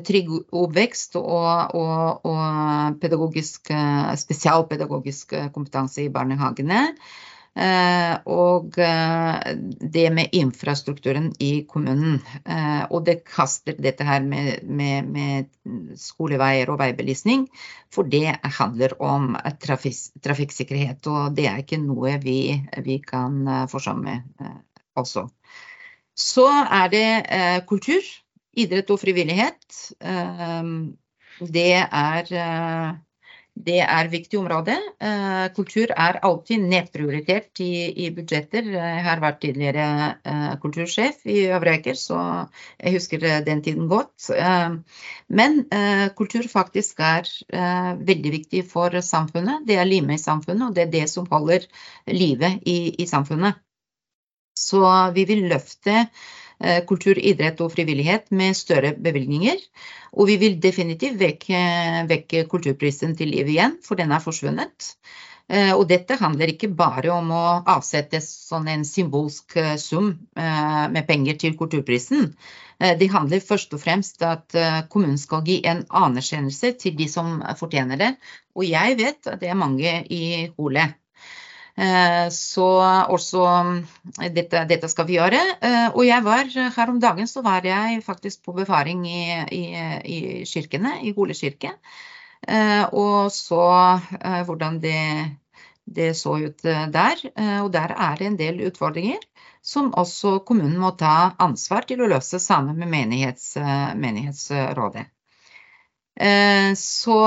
trygg 0.07 0.33
oppvekst 0.51 1.15
og, 1.19 1.75
og, 1.77 2.27
og 2.27 2.99
pedagogisk, 3.01 3.71
spesialpedagogisk 4.19 5.33
kompetanse 5.55 6.03
i 6.05 6.11
barnehagene. 6.13 6.83
Eh, 7.57 8.13
og 8.29 8.75
eh, 8.77 9.53
det 9.81 10.09
med 10.13 10.35
infrastrukturen 10.37 11.31
i 11.41 11.63
kommunen. 11.69 12.19
Eh, 12.45 12.83
og 12.93 13.07
det 13.07 13.23
kaster 13.25 13.79
dette 13.81 14.05
her 14.05 14.21
med, 14.21 14.61
med, 14.61 15.09
med 15.09 15.97
skoleveier 15.97 16.69
og 16.69 16.77
veibelysning, 16.83 17.47
for 17.93 18.05
det 18.05 18.35
handler 18.59 18.93
om 19.01 19.33
trafikksikkerhet. 19.63 21.09
Og 21.09 21.33
det 21.37 21.47
er 21.49 21.63
ikke 21.63 21.81
noe 21.81 22.19
vi, 22.21 22.39
vi 22.85 22.99
kan 23.01 23.41
forsømme 23.71 24.19
også. 24.97 25.25
Så 26.17 26.45
er 26.49 26.93
det 26.93 27.65
kultur 27.69 28.05
idrett 28.57 28.89
og 28.93 29.01
frivillighet, 29.01 29.81
ehm, 30.01 30.95
det 31.39 31.73
er, 31.85 32.31
eh, 32.33 32.95
det 33.57 33.79
er 33.81 34.09
viktig 34.09 34.37
område. 34.39 34.75
Eh, 35.01 35.47
kultur 35.53 35.89
er 35.89 36.19
alltid 36.21 36.61
nedprioritert 36.61 37.59
i, 37.61 38.05
i, 38.05 38.09
budsjetter. 38.13 38.69
Jeg 38.73 39.03
har 39.05 39.21
vært 39.21 39.39
tidligere 39.41 40.17
eh, 40.23 40.55
kultursjef 40.61 41.25
i 41.25 41.47
Øvre 41.49 41.73
Eiker, 41.77 41.97
så 41.97 42.19
jeg 42.77 42.93
husker 42.93 43.25
den 43.45 43.63
tiden 43.65 43.87
godt. 43.89 44.29
Ehm, 44.33 44.83
men 45.29 45.65
kultur 46.17 46.45
faktisk 46.49 47.01
er 47.01 47.29
veldig 47.97 48.31
viktig 48.39 48.65
for 48.69 48.93
samfunnet. 49.01 49.65
Det 49.67 49.77
er 49.77 49.89
limet 49.89 50.19
i 50.19 50.23
samfunnet, 50.23 50.69
og 50.69 50.75
det 50.75 50.87
er 50.87 50.93
det 50.99 51.07
som 51.09 51.29
holder 51.29 51.65
livet 52.13 52.61
i, 52.65 52.93
i 53.01 53.09
samfunnet. 53.09 53.57
Så 54.57 54.81
vi 55.13 55.25
vil 55.29 55.45
løfte 55.49 56.07
kultur, 56.89 57.19
idrett 57.19 57.59
og 57.61 57.69
frivillighet 57.73 58.31
med 58.33 58.57
større 58.57 58.93
bevilgninger. 58.97 59.59
Og 60.17 60.29
vi 60.31 60.37
vil 60.41 60.57
definitivt 60.61 61.19
vekke, 61.21 61.61
vekke 62.09 62.43
kulturprisen 62.49 63.13
til 63.17 63.29
liv 63.35 63.49
igjen, 63.53 63.77
for 63.85 63.99
den 63.99 64.13
er 64.15 64.23
forsvunnet. 64.23 64.93
Eh, 65.47 65.71
og 65.71 65.85
dette 65.87 66.17
handler 66.19 66.51
ikke 66.51 66.69
bare 66.75 67.11
om 67.13 67.29
å 67.31 67.43
avsette 67.75 68.19
sånn 68.23 68.67
en 68.71 68.83
symbolsk 68.87 69.55
eh, 69.61 69.75
sum 69.79 70.09
med 70.35 71.03
penger 71.07 71.39
til 71.43 71.55
kulturprisen. 71.59 72.31
Det 72.77 73.07
handler 73.09 73.41
først 73.41 73.71
og 73.73 73.79
fremst 73.81 74.21
at 74.21 74.53
kommunen 74.93 75.17
skal 75.17 75.41
gi 75.47 75.55
en 75.65 75.79
anerkjennelse 75.89 76.75
til 76.77 76.93
de 76.99 77.07
som 77.09 77.39
fortjener 77.57 77.97
det. 77.97 78.11
Og 78.53 78.67
jeg 78.69 78.99
vet 78.99 79.31
at 79.31 79.41
det 79.41 79.49
er 79.49 79.57
mange 79.57 79.95
i 80.13 80.21
Hole 80.59 80.85
Eh, 80.85 81.06
så 82.33 82.67
også 83.13 83.43
eh, 84.17 84.29
dette, 84.33 84.63
dette, 84.69 84.89
skal 84.89 85.05
vi 85.05 85.17
gjøre. 85.19 85.39
Eh, 85.61 85.87
og 85.93 86.03
jeg 86.07 86.25
var 86.25 86.49
her 86.49 86.89
om 86.89 86.99
dagen 86.99 87.29
så 87.29 87.43
var 87.45 87.65
jeg 87.65 88.01
faktisk 88.05 88.43
på 88.47 88.55
befaring 88.57 89.05
i, 89.05 89.25
i, 89.53 89.63
i 90.01 90.19
kirkene, 90.49 90.97
i 91.05 91.13
Hole 91.17 91.37
kirke. 91.37 91.75
Og 92.93 93.31
så 93.33 93.63
hvordan 94.45 94.77
det, 94.79 94.99
det, 95.83 96.11
så 96.15 96.37
ut 96.37 96.61
der. 96.63 97.23
Og 97.63 97.71
der 97.73 97.91
er 97.97 98.15
det 98.15 98.27
en 98.27 98.37
del 98.39 98.61
utfordringer 98.69 99.17
som 99.65 99.89
også 99.97 100.37
kommunen 100.47 100.77
må 100.79 100.93
ta 100.95 101.33
ansvar 101.43 101.89
til 101.89 102.05
å 102.05 102.07
løse 102.13 102.39
sammen 102.39 102.77
med 102.77 102.93
menighets, 102.93 103.57
menighetsrådet. 103.97 105.09
Eh, 106.19 106.73
så 106.73 107.25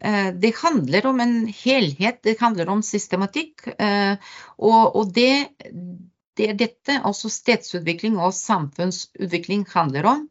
eh, 0.00 0.34
det 0.34 0.56
handler 0.56 1.06
om 1.06 1.20
en 1.20 1.46
helhet, 1.46 2.22
det 2.22 2.40
handler 2.40 2.68
om 2.68 2.82
systematikk. 2.82 3.66
Eh, 3.78 4.16
og 4.58 5.12
det, 5.14 5.48
det 6.36 6.48
er 6.50 6.58
dette 6.58 7.00
også 7.06 7.30
stedsutvikling 7.30 8.18
og 8.18 8.34
samfunnsutvikling 8.34 9.66
handler 9.74 10.14
om. 10.16 10.24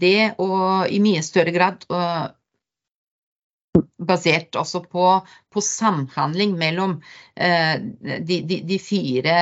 Det 0.00 0.32
å 0.40 0.48
i 0.88 0.96
mye 1.04 1.20
større 1.22 1.52
grad 1.52 1.82
basert 4.00 4.56
også 4.56 4.80
på, 4.88 5.04
på 5.52 5.62
samhandling 5.62 6.54
mellom 6.56 6.94
de, 7.36 8.38
de, 8.48 8.58
de 8.64 8.78
fire 8.80 9.36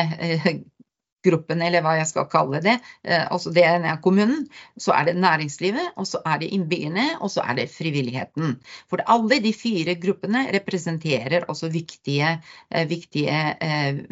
gruppen, 1.25 1.63
eller 1.65 1.85
hva 1.85 1.97
jeg 1.99 2.09
skal 2.11 2.29
kalle 2.31 2.61
det. 2.65 2.77
Eh, 3.07 3.25
altså 3.25 3.53
det 3.55 3.65
er 3.67 4.01
kommunen, 4.05 4.47
så 4.81 4.95
er 4.97 5.09
det 5.09 5.17
næringslivet, 5.21 5.95
og 6.01 6.09
så 6.09 6.21
er 6.27 6.41
det 6.43 6.51
innbyggerne, 6.57 7.07
og 7.21 7.33
så 7.33 7.45
er 7.45 7.59
det 7.61 7.71
frivilligheten. 7.73 8.59
For 8.91 9.05
alle 9.11 9.41
de 9.45 9.55
fire 9.57 9.97
gruppene 10.01 10.47
representerer 10.55 11.49
også 11.49 11.71
viktige, 11.73 12.37
eh, 12.71 12.89
viktige, 12.91 13.41
eh, 13.61 14.03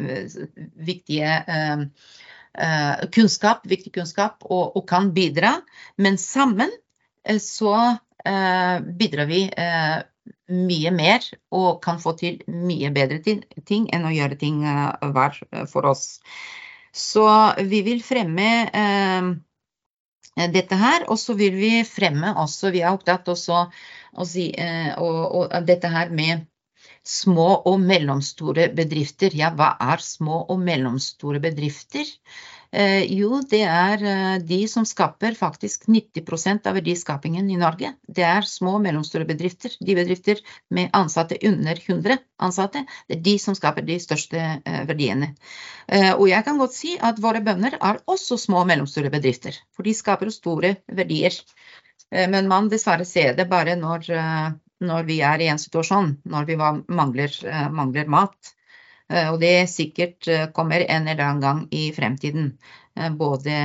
viktige 0.75 1.41
kunnskap, 3.13 3.63
viktig 3.65 3.91
kunnskap, 3.95 4.43
og, 4.45 4.75
og, 4.77 4.83
kan 4.87 5.09
bidra. 5.13 5.55
Men 5.97 6.19
sammen 6.21 6.69
så 7.41 7.97
bidrar 8.23 9.25
vi 9.25 9.39
mye 10.53 10.91
mer 10.93 11.25
og 11.51 11.81
kan 11.83 11.97
få 11.99 12.13
til 12.19 12.43
mye 12.47 12.91
bedre 12.93 13.17
ting 13.25 13.87
enn 13.89 14.05
å 14.05 14.13
gjøre 14.13 14.37
ting 14.37 14.61
hver 14.61 15.39
for 15.71 15.89
oss. 15.89 16.19
Så 16.93 17.25
vi 17.57 17.81
vil 17.85 18.03
fremme 18.05 18.49
eh, 18.69 20.47
dette 20.53 20.77
her, 20.77 21.07
og 21.09 21.17
så 21.19 21.33
vil 21.37 21.57
vi 21.57 21.73
fremme 21.87 22.35
også 22.41 22.71
Vi 22.73 22.81
er 22.81 22.93
opptatt 22.93 23.27
også 23.33 23.65
å 24.13 24.27
si 24.29 24.51
eh, 24.53 24.93
dette 25.65 25.89
her 25.89 26.13
med 26.13 26.45
små 27.03 27.49
og 27.69 27.81
mellomstore 27.83 28.69
bedrifter. 28.77 29.33
Ja, 29.35 29.51
hva 29.57 29.73
er 29.81 30.03
små 30.03 30.43
og 30.47 30.61
mellomstore 30.63 31.41
bedrifter? 31.43 32.07
Eh, 32.73 33.03
jo, 33.13 33.37
det 33.45 33.61
er 33.69 34.01
eh, 34.01 34.35
de 34.41 34.63
som 34.69 34.85
skaper 34.89 35.35
faktisk 35.37 35.83
90% 35.85 36.65
av 36.65 36.73
verdiskapingen 36.79 37.51
i 37.53 37.57
Norge. 37.61 37.91
Det 38.09 38.23
er 38.25 38.47
små 38.49 38.79
og 38.79 38.81
mellomstore 38.81 39.27
bedrifter. 39.29 39.75
De 39.77 39.93
bedrifter 39.93 40.41
med 40.73 40.89
ansatte 40.97 41.37
under 41.45 41.77
100 41.77 42.17
ansatte. 42.41 42.81
Det 43.05 43.19
er 43.19 43.21
de 43.27 43.35
som 43.43 43.57
skaper 43.57 43.85
de 43.85 43.99
største 44.01 44.41
eh, 44.41 44.81
verdiene. 44.89 45.35
Og 46.15 46.29
jeg 46.29 46.45
kan 46.47 46.57
godt 46.57 46.73
si 46.73 46.93
at 46.95 47.17
våre 47.21 47.41
bønder 47.43 47.75
er 47.75 47.97
også 48.09 48.37
små 48.39 48.61
og 48.61 48.69
mellomstore 48.69 49.11
bedrifter. 49.13 49.57
For 49.75 49.85
de 49.85 49.93
skaper 49.93 50.31
store 50.31 50.77
verdier. 50.87 51.35
Men 52.09 52.47
man 52.47 52.69
dessverre 52.71 53.03
ser 53.05 53.35
det 53.35 53.49
bare 53.51 53.75
når, 53.75 54.07
når 54.79 55.05
vi 55.09 55.17
er 55.27 55.43
i 55.43 55.49
en 55.51 55.59
situasjon 55.59 56.13
når 56.31 56.47
vi 56.47 56.55
mangler, 56.55 57.35
mangler 57.75 58.07
mat. 58.15 58.53
Og 59.13 59.35
det 59.41 59.69
sikkert 59.69 60.25
kommer 60.57 60.85
en 60.87 61.07
eller 61.07 61.23
annen 61.25 61.43
gang 61.43 61.59
i 61.75 61.91
fremtiden. 61.93 62.53
Både, 63.17 63.57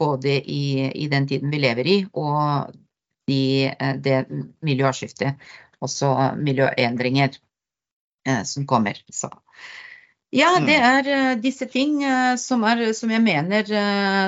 både 0.00 0.36
i, 0.40 0.88
i, 0.88 1.08
den 1.12 1.26
tiden 1.28 1.52
vi 1.52 1.60
lever 1.60 1.88
i, 1.88 1.96
og 2.12 2.72
de, 3.28 3.72
det 4.04 4.22
miljøskiftet. 4.64 5.40
Også 5.82 6.10
miljøendringer 6.38 7.36
som 8.48 8.66
kommer. 8.68 9.00
Så 9.12 9.30
ja, 10.32 10.54
det 10.64 10.78
mm. 10.78 10.86
er 10.88 11.08
uh, 11.12 11.32
disse 11.42 11.66
ting 11.68 11.98
som, 12.40 12.62
er, 12.64 12.86
som, 12.96 13.10
jeg 13.12 13.20
mener, 13.20 13.66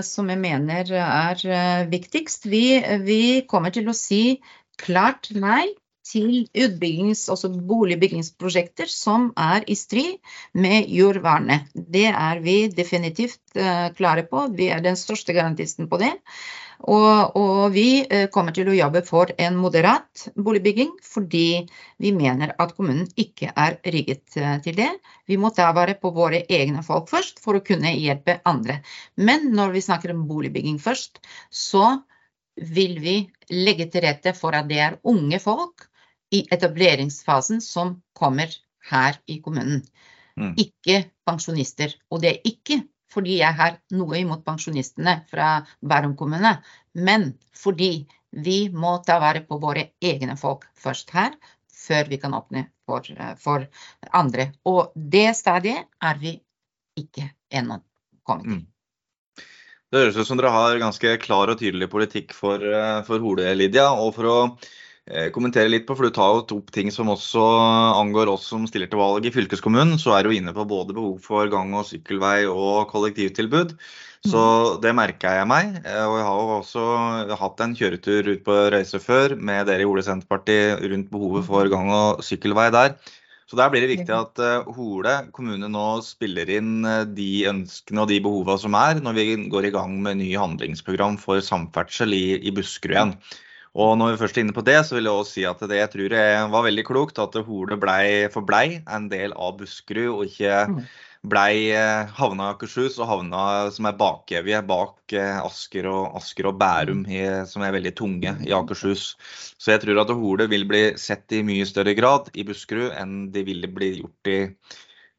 som, 0.04 0.28
jeg 0.28 0.40
mener, 0.40 0.90
er 1.00 1.88
viktigst. 1.88 2.44
Vi, 2.52 2.66
vi, 3.06 3.22
kommer 3.48 3.72
til 3.72 3.88
å 3.88 3.96
si 3.96 4.42
klart 4.80 5.30
nei 5.32 5.64
til 6.04 6.44
utbyggings, 6.52 7.26
altså 7.32 7.48
boligbyggingsprosjekter 7.48 8.90
som 8.92 9.30
er 9.40 9.64
i 9.70 9.76
strid 9.78 10.18
med 10.52 10.90
jordvernet. 10.92 11.70
Det 11.74 12.10
er 12.10 12.42
vi 12.44 12.58
definitivt 12.68 13.40
klare 13.96 14.26
på. 14.28 14.48
Vi 14.52 14.68
er 14.74 14.84
den 14.84 14.98
største 15.00 15.32
garantisten 15.32 15.88
på 15.88 16.02
det. 16.02 16.12
Og, 16.84 17.36
og, 17.38 17.72
vi 17.72 18.04
eh, 18.04 18.26
kommer 18.32 18.52
til 18.52 18.68
å 18.68 18.76
jobbe 18.76 19.00
for 19.06 19.30
en 19.40 19.56
moderat 19.56 20.26
boligbygging, 20.36 20.90
fordi 21.06 21.64
vi 22.02 22.12
mener 22.12 22.52
at 22.60 22.74
kommunen 22.76 23.06
ikke 23.20 23.52
er 23.54 23.78
rigget 23.94 24.36
eh, 24.36 24.58
til 24.64 24.76
det. 24.80 24.90
Vi 25.30 25.38
må 25.40 25.52
ta 25.54 25.70
vare 25.76 25.96
på 26.00 26.12
våre 26.16 26.42
egne 26.44 26.84
folk 26.84 27.08
først 27.12 27.40
for 27.44 27.56
å 27.56 27.64
kunne 27.64 27.94
hjelpe 27.94 28.40
andre. 28.44 28.82
Men 29.16 29.48
når 29.56 29.78
vi 29.78 29.86
snakker 29.86 30.12
om 30.12 30.26
boligbygging 30.28 30.80
først, 30.82 31.22
så 31.48 32.02
vil 32.54 33.00
vi 33.02 33.16
legge 33.54 33.88
til 33.90 34.04
rette 34.04 34.34
for 34.36 34.54
at 34.54 34.68
det 34.68 34.82
er 34.82 35.00
unge 35.10 35.40
folk 35.42 35.88
i 36.34 36.42
etableringsfasen 36.54 37.62
som 37.62 38.00
kommer 38.16 38.50
her 38.90 39.18
i 39.30 39.38
kommunen. 39.44 39.84
Mm. 40.36 40.54
Ikke 40.58 41.04
pensjonister. 41.26 41.94
Og 42.10 42.22
det 42.24 42.32
er 42.32 42.50
ikke 42.50 42.82
fordi 43.14 43.38
jeg 43.38 43.54
har 43.54 43.76
noe 43.94 44.18
imot 44.18 44.42
pensjonistene 44.46 45.20
fra 45.30 45.60
Bærum 45.78 46.16
kommune, 46.18 46.56
men 46.98 47.28
fordi 47.54 48.08
vi 48.44 48.56
må 48.74 48.96
ta 49.06 49.20
vare 49.22 49.44
på 49.46 49.60
våre 49.62 49.92
egne 50.02 50.34
folk 50.40 50.66
først 50.74 51.14
her, 51.14 51.36
før 51.70 52.10
vi 52.10 52.18
kan 52.18 52.34
åpne 52.34 52.66
for, 52.82 53.06
for 53.38 53.68
andre. 54.10 54.50
Og 54.66 54.90
det 54.96 55.28
stadiet 55.38 55.86
er 56.02 56.18
vi 56.18 56.34
ikke 56.98 57.28
ennå 57.54 57.78
kommet 58.26 58.48
til. 58.48 58.62
Mm. 58.64 58.70
Det 59.94 60.00
høres 60.00 60.16
ut 60.18 60.26
som 60.26 60.40
dere 60.40 60.50
har 60.50 60.80
ganske 60.82 61.18
klar 61.22 61.52
og 61.52 61.60
tydelig 61.60 61.86
politikk 61.92 62.34
for, 62.34 62.58
for 63.06 63.22
Hole, 63.22 63.52
Lydia. 63.54 63.92
Og 63.94 64.16
for 64.16 64.26
å 64.26 64.38
Eh, 64.48 64.83
kommentere 65.34 65.68
litt 65.68 65.84
på, 65.84 65.92
for 65.98 66.08
du 66.08 66.14
tar 66.16 66.30
jo 66.32 66.44
opp 66.56 66.70
ting 66.72 66.88
som 66.94 67.10
også 67.12 67.42
angår 68.00 68.30
oss 68.32 68.46
som 68.48 68.64
stiller 68.64 68.88
til 68.88 69.02
valg 69.02 69.26
i 69.28 69.32
fylkeskommunen. 69.34 69.98
Så 70.00 70.14
er 70.16 70.24
du 70.24 70.32
inne 70.32 70.54
på 70.56 70.64
både 70.64 70.96
behov 70.96 71.18
for 71.24 71.50
gang- 71.52 71.74
og 71.76 71.84
sykkelvei 71.90 72.46
og 72.48 72.88
kollektivtilbud. 72.92 73.76
Så 74.24 74.40
mm. 74.40 74.78
det 74.80 74.94
merker 74.96 75.40
jeg 75.40 75.48
meg. 75.50 75.74
Eh, 75.84 76.04
og 76.06 76.16
jeg 76.16 76.28
har 76.28 76.38
jo 76.38 76.54
også 76.60 76.86
hatt 77.42 77.60
en 77.60 77.76
kjøretur 77.76 78.30
ut 78.32 78.46
på 78.46 78.56
Røyse 78.72 79.00
før 79.02 79.36
med 79.36 79.68
dere 79.68 79.84
i 79.84 79.88
Ole 79.88 80.04
Senterparti 80.06 80.56
rundt 80.80 81.12
behovet 81.12 81.44
for 81.50 81.68
gang- 81.72 81.92
og 81.92 82.24
sykkelvei 82.24 82.70
der. 82.74 82.96
Så 83.44 83.58
der 83.60 83.68
blir 83.68 83.84
det 83.84 83.92
viktig 83.92 84.14
at 84.16 84.40
eh, 84.40 84.72
Hole 84.78 85.18
kommune 85.36 85.68
nå 85.68 85.88
spiller 86.06 86.48
inn 86.56 86.86
de 87.12 87.30
ønskene 87.50 88.06
og 88.06 88.08
de 88.08 88.22
behovene 88.24 88.56
som 88.62 88.76
er, 88.80 89.04
når 89.04 89.18
vi 89.18 89.26
går 89.52 89.68
i 89.68 89.74
gang 89.74 89.98
med 90.06 90.22
ny 90.22 90.32
handlingsprogram 90.40 91.20
for 91.20 91.44
samferdsel 91.44 92.16
i, 92.16 92.26
i 92.40 92.54
Buskerud 92.56 92.96
igjen. 92.96 93.18
Og 93.74 93.96
når 93.98 94.12
vi 94.12 94.20
først 94.20 94.36
er 94.38 94.44
inne 94.44 94.54
på 94.54 94.62
det, 94.66 94.76
så 94.86 94.94
vil 94.94 95.08
jeg 95.08 95.20
også 95.20 95.34
si 95.34 95.46
at 95.50 95.62
det 95.70 95.80
jeg 95.80 95.90
tror 95.90 96.14
jeg 96.14 96.50
var 96.52 96.66
veldig 96.68 96.84
klokt, 96.86 97.18
at 97.18 97.40
Hole 97.46 97.78
blei 97.80 98.28
forblei 98.30 98.78
en 98.86 99.08
del 99.10 99.34
av 99.34 99.56
Buskerud, 99.58 100.12
og 100.12 100.28
ikke 100.28 100.60
mm. 100.70 100.76
blei 101.32 101.72
eh, 101.74 102.12
havna 102.14 102.52
i 102.52 102.54
Akershus 102.54 103.00
og 103.00 103.10
havna 103.10 103.42
som 103.74 103.88
er 103.90 103.98
bakevje 103.98 104.62
bak 104.68 105.16
eh, 105.18 105.40
Asker 105.42 105.90
og, 105.90 106.14
Asker 106.20 106.52
og 106.52 106.60
Bærum, 106.62 107.02
i, 107.10 107.24
som 107.50 107.66
er 107.66 107.74
veldig 107.74 107.96
tunge 107.98 108.36
i 108.46 108.54
Akershus. 108.54 109.08
Så 109.58 109.74
jeg 109.74 109.82
tror 109.82 110.04
at 110.04 110.14
Hole 110.22 110.46
vil 110.54 110.68
bli 110.70 110.84
sett 111.00 111.34
i 111.34 111.42
mye 111.42 111.66
større 111.66 111.96
grad 111.98 112.30
i 112.38 112.46
Buskerud 112.46 112.94
enn 112.94 113.24
de 113.34 113.42
ville 113.50 113.74
bli 113.74 113.96
gjort 113.98 114.30
i 114.30 114.40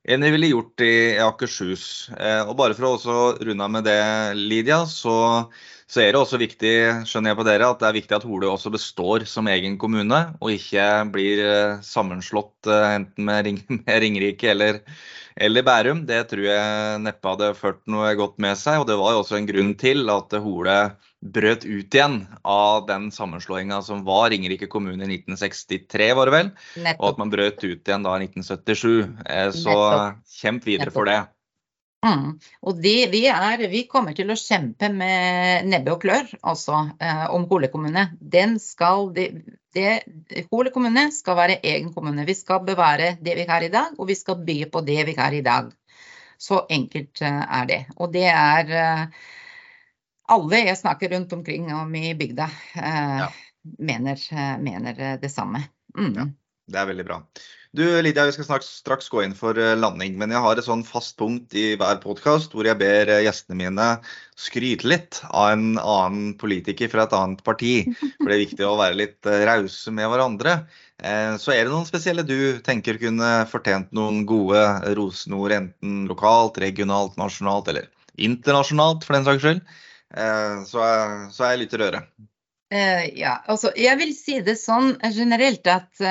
enn 0.05 0.25
de 0.25 0.33
ville 0.33 0.51
gjort 0.51 0.83
i 0.85 0.95
Akershus. 1.21 1.85
Eh, 2.15 2.41
og 2.45 2.55
bare 2.59 2.77
for 2.77 3.09
å 3.11 3.23
runde 3.37 3.65
av 3.65 3.73
med 3.73 3.87
det, 3.87 4.01
Lydia, 4.37 4.83
så 4.89 5.15
så 5.85 6.01
er 6.01 6.13
det 6.13 6.17
også 6.17 6.39
viktig 6.41 6.71
skjønner 7.05 7.31
jeg 7.31 7.37
på 7.37 7.45
dere, 7.45 7.67
at 7.69 7.81
det 7.81 7.87
er 7.87 7.97
viktig 7.99 8.15
at 8.17 8.23
Hole 8.25 8.49
også 8.49 8.71
består 8.73 9.25
som 9.29 9.45
egen 9.51 9.77
kommune, 9.81 10.21
og 10.41 10.53
ikke 10.55 10.85
blir 11.13 11.41
eh, 11.45 11.83
sammenslått 11.85 12.69
eh, 12.71 12.87
enten 12.97 13.27
med, 13.27 13.45
Ring, 13.45 13.59
med 13.83 14.01
Ringerike 14.01 14.49
eller, 14.55 14.79
eller, 15.37 15.65
Bærum. 15.67 16.01
Det 16.09 16.23
tror 16.31 16.47
jeg 16.47 17.03
neppe 17.05 17.35
hadde 17.35 17.51
ført 17.59 17.83
noe 17.91 18.15
godt 18.17 18.41
med 18.41 18.57
seg. 18.57 18.81
og 18.81 18.89
Det 18.89 18.97
var 18.97 19.13
jo 19.13 19.21
også 19.21 19.37
en 19.37 19.49
grunn 19.51 19.75
til 19.77 20.09
at 20.09 20.33
Hole 20.41 20.79
brøt 21.25 21.65
ut 21.65 21.95
igjen 21.97 22.19
av 22.41 22.85
den 22.89 23.09
sammenslåinga 23.11 23.81
som 23.85 24.03
var 24.05 24.29
Ringerike 24.33 24.69
kommune 24.71 25.03
i 25.05 25.17
1963, 25.17 26.11
var 26.17 26.29
det 26.29 26.35
vel? 26.35 26.51
Nettopp. 26.77 27.01
Og 27.01 27.07
at 27.11 27.21
man 27.23 27.33
brøt 27.33 27.63
ut 27.63 27.81
igjen 27.81 28.05
da 28.05 28.17
i 28.17 28.27
1977. 28.27 28.91
Så 29.55 29.65
så 29.65 29.79
kjemp 30.41 30.67
videre 30.67 30.89
Nettopp. 30.89 30.99
for 30.99 31.09
det. 31.09 31.21
Mm. 32.05 32.35
Og 32.61 32.81
de, 32.83 32.93
vi, 33.09 33.23
er, 33.31 33.61
vi, 33.71 33.85
kommer 33.89 34.13
til 34.17 34.29
å 34.29 34.37
kjempe 34.37 34.91
med 34.93 35.65
nebbe 35.71 35.95
og 35.95 36.03
klør 36.03 36.27
altså, 36.45 36.83
eh, 37.01 37.23
om 37.33 37.47
Hole 37.49 37.71
kommune. 37.73 38.07
Den 38.19 38.59
skal, 38.61 39.09
de, 39.15 39.29
de, 39.73 39.87
Hole 40.51 40.73
kommune 40.75 41.07
skal 41.15 41.39
være 41.39 41.61
egen 41.63 41.89
kommune. 41.95 42.27
Vi 42.27 42.37
skal 42.37 42.61
bevare 42.67 43.15
det 43.25 43.37
vi 43.39 43.47
har 43.49 43.65
i 43.65 43.71
dag, 43.73 43.97
og 43.97 44.11
vi 44.11 44.17
skal 44.19 44.43
bygge 44.45 44.69
på 44.73 44.83
det 44.85 44.99
vi 45.09 45.17
har 45.17 45.33
i 45.33 45.41
dag. 45.45 45.73
Så 46.37 46.61
enkelt 46.69 47.23
eh, 47.25 47.41
er 47.61 47.71
det. 47.71 47.81
Og 47.97 48.13
det 48.13 48.27
er 48.29 48.75
eh, 48.83 49.25
alle 50.31 50.61
jeg 50.65 50.79
snakker 50.79 51.13
rundt 51.13 51.33
omkring 51.35 51.67
om 51.75 51.91
i 51.95 52.13
bygda, 52.17 52.49
eh, 52.79 53.19
ja. 53.25 53.29
mener, 53.77 54.21
eh, 54.31 54.55
mener, 54.61 55.03
det 55.21 55.31
samme. 55.33 55.65
Mm. 55.97 56.13
Ja, 56.15 56.27
det 56.71 56.81
er 56.81 56.89
veldig 56.93 57.05
bra. 57.07 57.21
Du 57.75 57.83
Lydia, 58.01 58.23
vi 58.23 58.31
skal 58.31 58.45
straks, 58.47 58.67
straks 58.79 59.09
gå 59.11 59.19
inn 59.25 59.33
for 59.35 59.57
eh, 59.59 59.73
landing, 59.75 60.13
men 60.15 60.31
jeg 60.31 60.39
har 60.39 60.55
et 60.55 60.63
sånn 60.63 60.85
fast 60.87 61.17
punkt 61.19 61.51
i 61.59 61.73
hver 61.75 61.97
podkast 61.99 62.53
hvor 62.55 62.63
jeg 62.63 62.79
ber 62.79 63.09
eh, 63.11 63.23
gjestene 63.25 63.57
mine 63.59 63.87
skryte 64.39 64.87
litt 64.87 65.19
av 65.27 65.49
en 65.57 65.65
annen 65.81 66.29
politiker 66.39 66.87
fra 66.93 67.03
et 67.03 67.15
annet 67.17 67.41
parti. 67.43 67.73
For 68.21 68.31
det 68.31 68.37
er 68.37 68.43
viktig 68.45 68.67
å 68.67 68.77
være 68.79 68.99
litt 69.01 69.27
eh, 69.27 69.43
rause 69.49 69.91
med 69.91 70.07
hverandre. 70.07 70.55
Så 70.95 71.51
er 71.51 71.65
det 71.65 71.73
noen 71.73 71.83
spesielle 71.83 72.23
du 72.23 72.61
tenker 72.63 72.95
kunne 73.01 73.31
fortjent 73.51 73.89
noen 73.93 74.21
gode 74.29 74.61
rosenord, 74.95 75.51
enten 75.51 76.05
lokalt, 76.07 76.55
regionalt, 76.63 77.17
nasjonalt 77.19 77.67
eller 77.73 77.89
internasjonalt, 78.15 79.03
for 79.03 79.17
den 79.17 79.27
saks 79.27 79.43
skyld? 79.43 79.75
Så, 80.13 80.83
så 81.33 81.43
er 81.43 81.49
jeg 81.55 81.59
litt 81.63 81.73
i 81.73 81.79
røret. 81.81 82.09
Ja, 83.17 83.31
altså 83.51 83.71
jeg 83.79 83.97
vil 83.99 84.11
si 84.15 84.37
det 84.45 84.55
sånn 84.61 84.93
generelt 85.15 85.67
at 85.71 86.03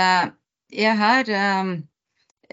jeg 0.75 0.97
har, 0.99 1.29
ehm, 1.29 1.75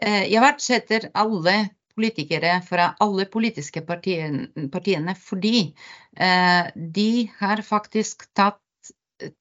eh, 0.01 0.25
jeg 0.31 0.41
verdsetter 0.43 1.09
alle 1.13 1.55
politikere 1.95 2.59
fra 2.65 2.91
alle 3.03 3.25
politiske 3.29 3.83
partiene, 3.85 4.67
partiene 4.71 5.15
fordi 5.17 5.71
eh, 6.17 6.69
de 6.75 7.29
har 7.39 7.63
faktisk 7.65 8.27
tatt 8.37 8.61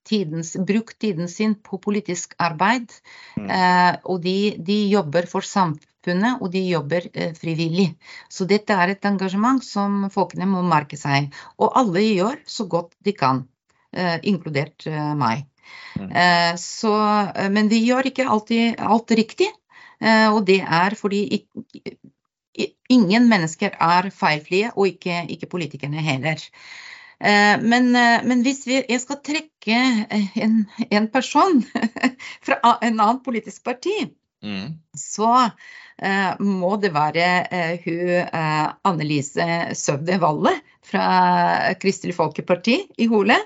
tidens, 0.06 0.54
brukt 0.66 0.98
tiden 1.02 1.28
sin 1.28 1.54
på 1.54 1.80
politisk 1.82 2.34
arbeid. 2.38 2.92
Mm. 3.36 3.50
Eh, 3.50 3.92
og 4.04 4.22
de, 4.24 4.36
de, 4.58 4.80
jobber 4.92 5.28
for 5.30 5.46
samfunnet, 5.46 6.40
og 6.40 6.50
de 6.54 6.64
jobber 6.68 7.06
frivillig. 7.38 7.92
Så 8.32 8.48
dette 8.48 8.74
er 8.74 8.94
et 8.94 9.06
engasjement 9.08 9.62
som 9.64 10.08
folkene 10.12 10.48
må 10.48 10.64
merke 10.66 10.98
seg. 11.00 11.30
Og 11.60 11.72
alle 11.78 12.04
gjør 12.06 12.42
så 12.48 12.66
godt 12.70 12.94
de 13.04 13.16
kan, 13.16 13.44
inkludert 14.22 14.86
meg. 15.18 15.48
Mm. 15.98 16.10
Eh, 16.10 16.56
så, 16.56 16.94
eh, 17.34 17.50
men 17.50 17.68
vi 17.68 17.82
gjør 17.86 18.10
ikke 18.10 18.28
alltid 18.28 18.80
alt 18.80 19.10
riktig. 19.10 19.48
Eh, 20.00 20.28
og 20.32 20.44
det 20.48 20.60
er 20.64 20.96
fordi 20.98 21.24
ingen 22.90 23.28
mennesker 23.30 23.76
er 23.76 24.10
feilfrie, 24.14 24.72
og 24.74 24.88
ikke, 24.94 25.24
ikke 25.28 25.50
politikerne 25.50 26.02
heller. 26.04 26.40
Men, 27.20 27.90
men, 27.92 28.40
hvis 28.40 28.62
vi, 28.64 28.78
jeg 28.88 29.00
skal 29.02 29.18
trekke 29.20 29.80
en, 30.40 30.54
en 30.88 31.08
person 31.12 31.58
fra 32.46 32.56
en 32.80 32.94
annen 32.94 33.18
politisk 33.20 33.66
parti, 33.68 33.92
mm. 34.40 34.70
så 34.96 35.32
uh, 35.50 36.32
må 36.40 36.70
det 36.80 36.94
være 36.94 37.26
uh, 37.52 37.74
hun 37.84 38.14
uh, 38.24 38.72
Annelise 38.88 39.50
Søvde 39.76 40.16
Valle 40.22 40.54
fra 40.80 41.04
Kristelig 41.82 42.16
Folkeparti 42.16 42.78
i 42.96 43.10
Hole. 43.12 43.36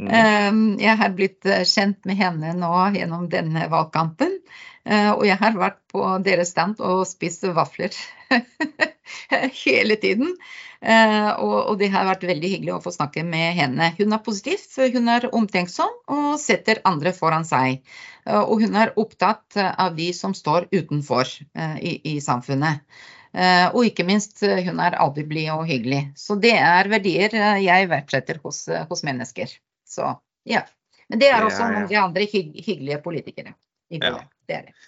Mm. 0.00 0.80
Jeg 0.80 0.96
har 0.96 1.12
blitt 1.12 1.44
eh, 1.44 1.66
kjent 1.68 2.06
med 2.08 2.16
henne 2.16 2.54
nå 2.56 2.72
gjennom 2.94 3.26
denne 3.32 3.66
valgkampen. 3.68 4.38
Eh, 4.88 5.10
og 5.12 5.26
jeg 5.28 5.36
har 5.36 5.58
vært 5.60 5.78
på 5.92 6.02
deres 6.24 6.54
stand 6.54 6.80
og 6.80 7.04
spist 7.08 7.44
vafler. 7.56 7.94
hele 9.64 9.96
tiden. 10.00 10.32
Eh, 10.80 11.30
og, 11.42 11.74
det 11.80 11.90
har 11.92 12.08
vært 12.08 12.24
veldig 12.30 12.50
hyggelig 12.54 12.74
å 12.76 12.82
få 12.84 12.92
snakke 12.94 13.24
med 13.26 13.58
henne. 13.58 13.90
Hun 13.98 14.16
er 14.16 14.24
positiv, 14.24 14.64
hun 14.94 15.10
er 15.12 15.28
omtenksom 15.36 15.92
og 16.08 16.32
setter 16.40 16.80
andre 16.88 17.12
foran 17.16 17.44
seg. 17.44 17.82
Eh, 18.24 18.40
og 18.40 18.64
hun 18.64 18.78
er 18.80 18.94
opptatt 19.00 19.58
av 19.60 19.96
de 19.98 20.10
som 20.16 20.34
står 20.36 20.70
utenfor 20.72 21.28
i, 21.80 21.98
i 22.14 22.18
samfunnet. 22.24 22.86
Og 23.30 23.84
ikke 23.86 24.02
minst, 24.02 24.40
hun 24.42 24.80
er 24.82 24.96
aldri 24.98 25.22
blid 25.22 25.52
og 25.54 25.68
hyggelig. 25.68 26.00
Så 26.18 26.34
det 26.42 26.56
er 26.58 26.88
verdier 26.90 27.36
jeg 27.62 27.86
verdsetter 27.92 28.40
hos, 28.42 28.64
hos 28.88 29.04
mennesker. 29.06 29.52
Så 29.86 30.16
ja. 30.50 30.64
Men 31.06 31.22
det 31.22 31.28
er 31.30 31.46
også 31.46 31.62
noen 31.62 31.84
av 31.84 31.92
de 31.92 31.98
andre 32.00 32.26
hyggelige 32.26 32.98
politikere. 33.04 33.54
Ja. 33.90 34.16
Det 34.50 34.56
er 34.58 34.70
det. 34.70 34.78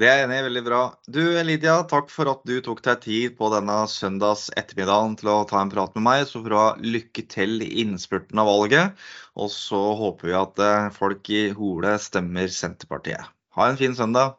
Det 0.00 0.08
er 0.08 0.22
jeg 0.22 0.24
enig 0.24 0.38
i. 0.40 0.44
Veldig 0.46 0.62
bra. 0.64 0.80
Du 1.12 1.20
Lydia, 1.44 1.74
takk 1.88 2.08
for 2.10 2.30
at 2.32 2.40
du 2.48 2.54
tok 2.64 2.80
deg 2.86 3.02
tid 3.04 3.34
på 3.36 3.50
denne 3.52 3.74
søndags 3.92 4.46
ettermiddagen 4.56 5.18
til 5.20 5.28
å 5.34 5.42
ta 5.48 5.60
en 5.60 5.72
prat 5.72 5.92
med 5.98 6.06
meg. 6.06 6.24
Så 6.30 6.40
får 6.40 6.48
du 6.48 6.56
ha 6.56 6.70
lykke 6.80 7.26
til 7.28 7.60
i 7.60 7.68
innspurten 7.84 8.40
av 8.40 8.48
valget. 8.48 9.04
Og 9.36 9.52
så 9.52 9.82
håper 10.00 10.30
vi 10.30 10.38
at 10.40 10.64
eh, 10.64 10.88
folk 10.96 11.28
i 11.28 11.44
Hole 11.58 11.92
stemmer 12.00 12.48
Senterpartiet. 12.48 13.28
Ha 13.58 13.68
en 13.68 13.80
fin 13.80 13.94
søndag. 13.98 14.38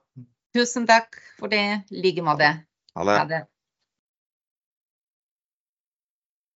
Tusen 0.58 0.90
takk 0.90 1.22
for 1.38 1.54
det. 1.54 1.64
I 1.94 2.02
like 2.02 2.26
måte. 2.26 2.50
Ha 2.98 3.06
det. 3.06 3.20
Ha 3.22 3.30
det. 3.30 3.44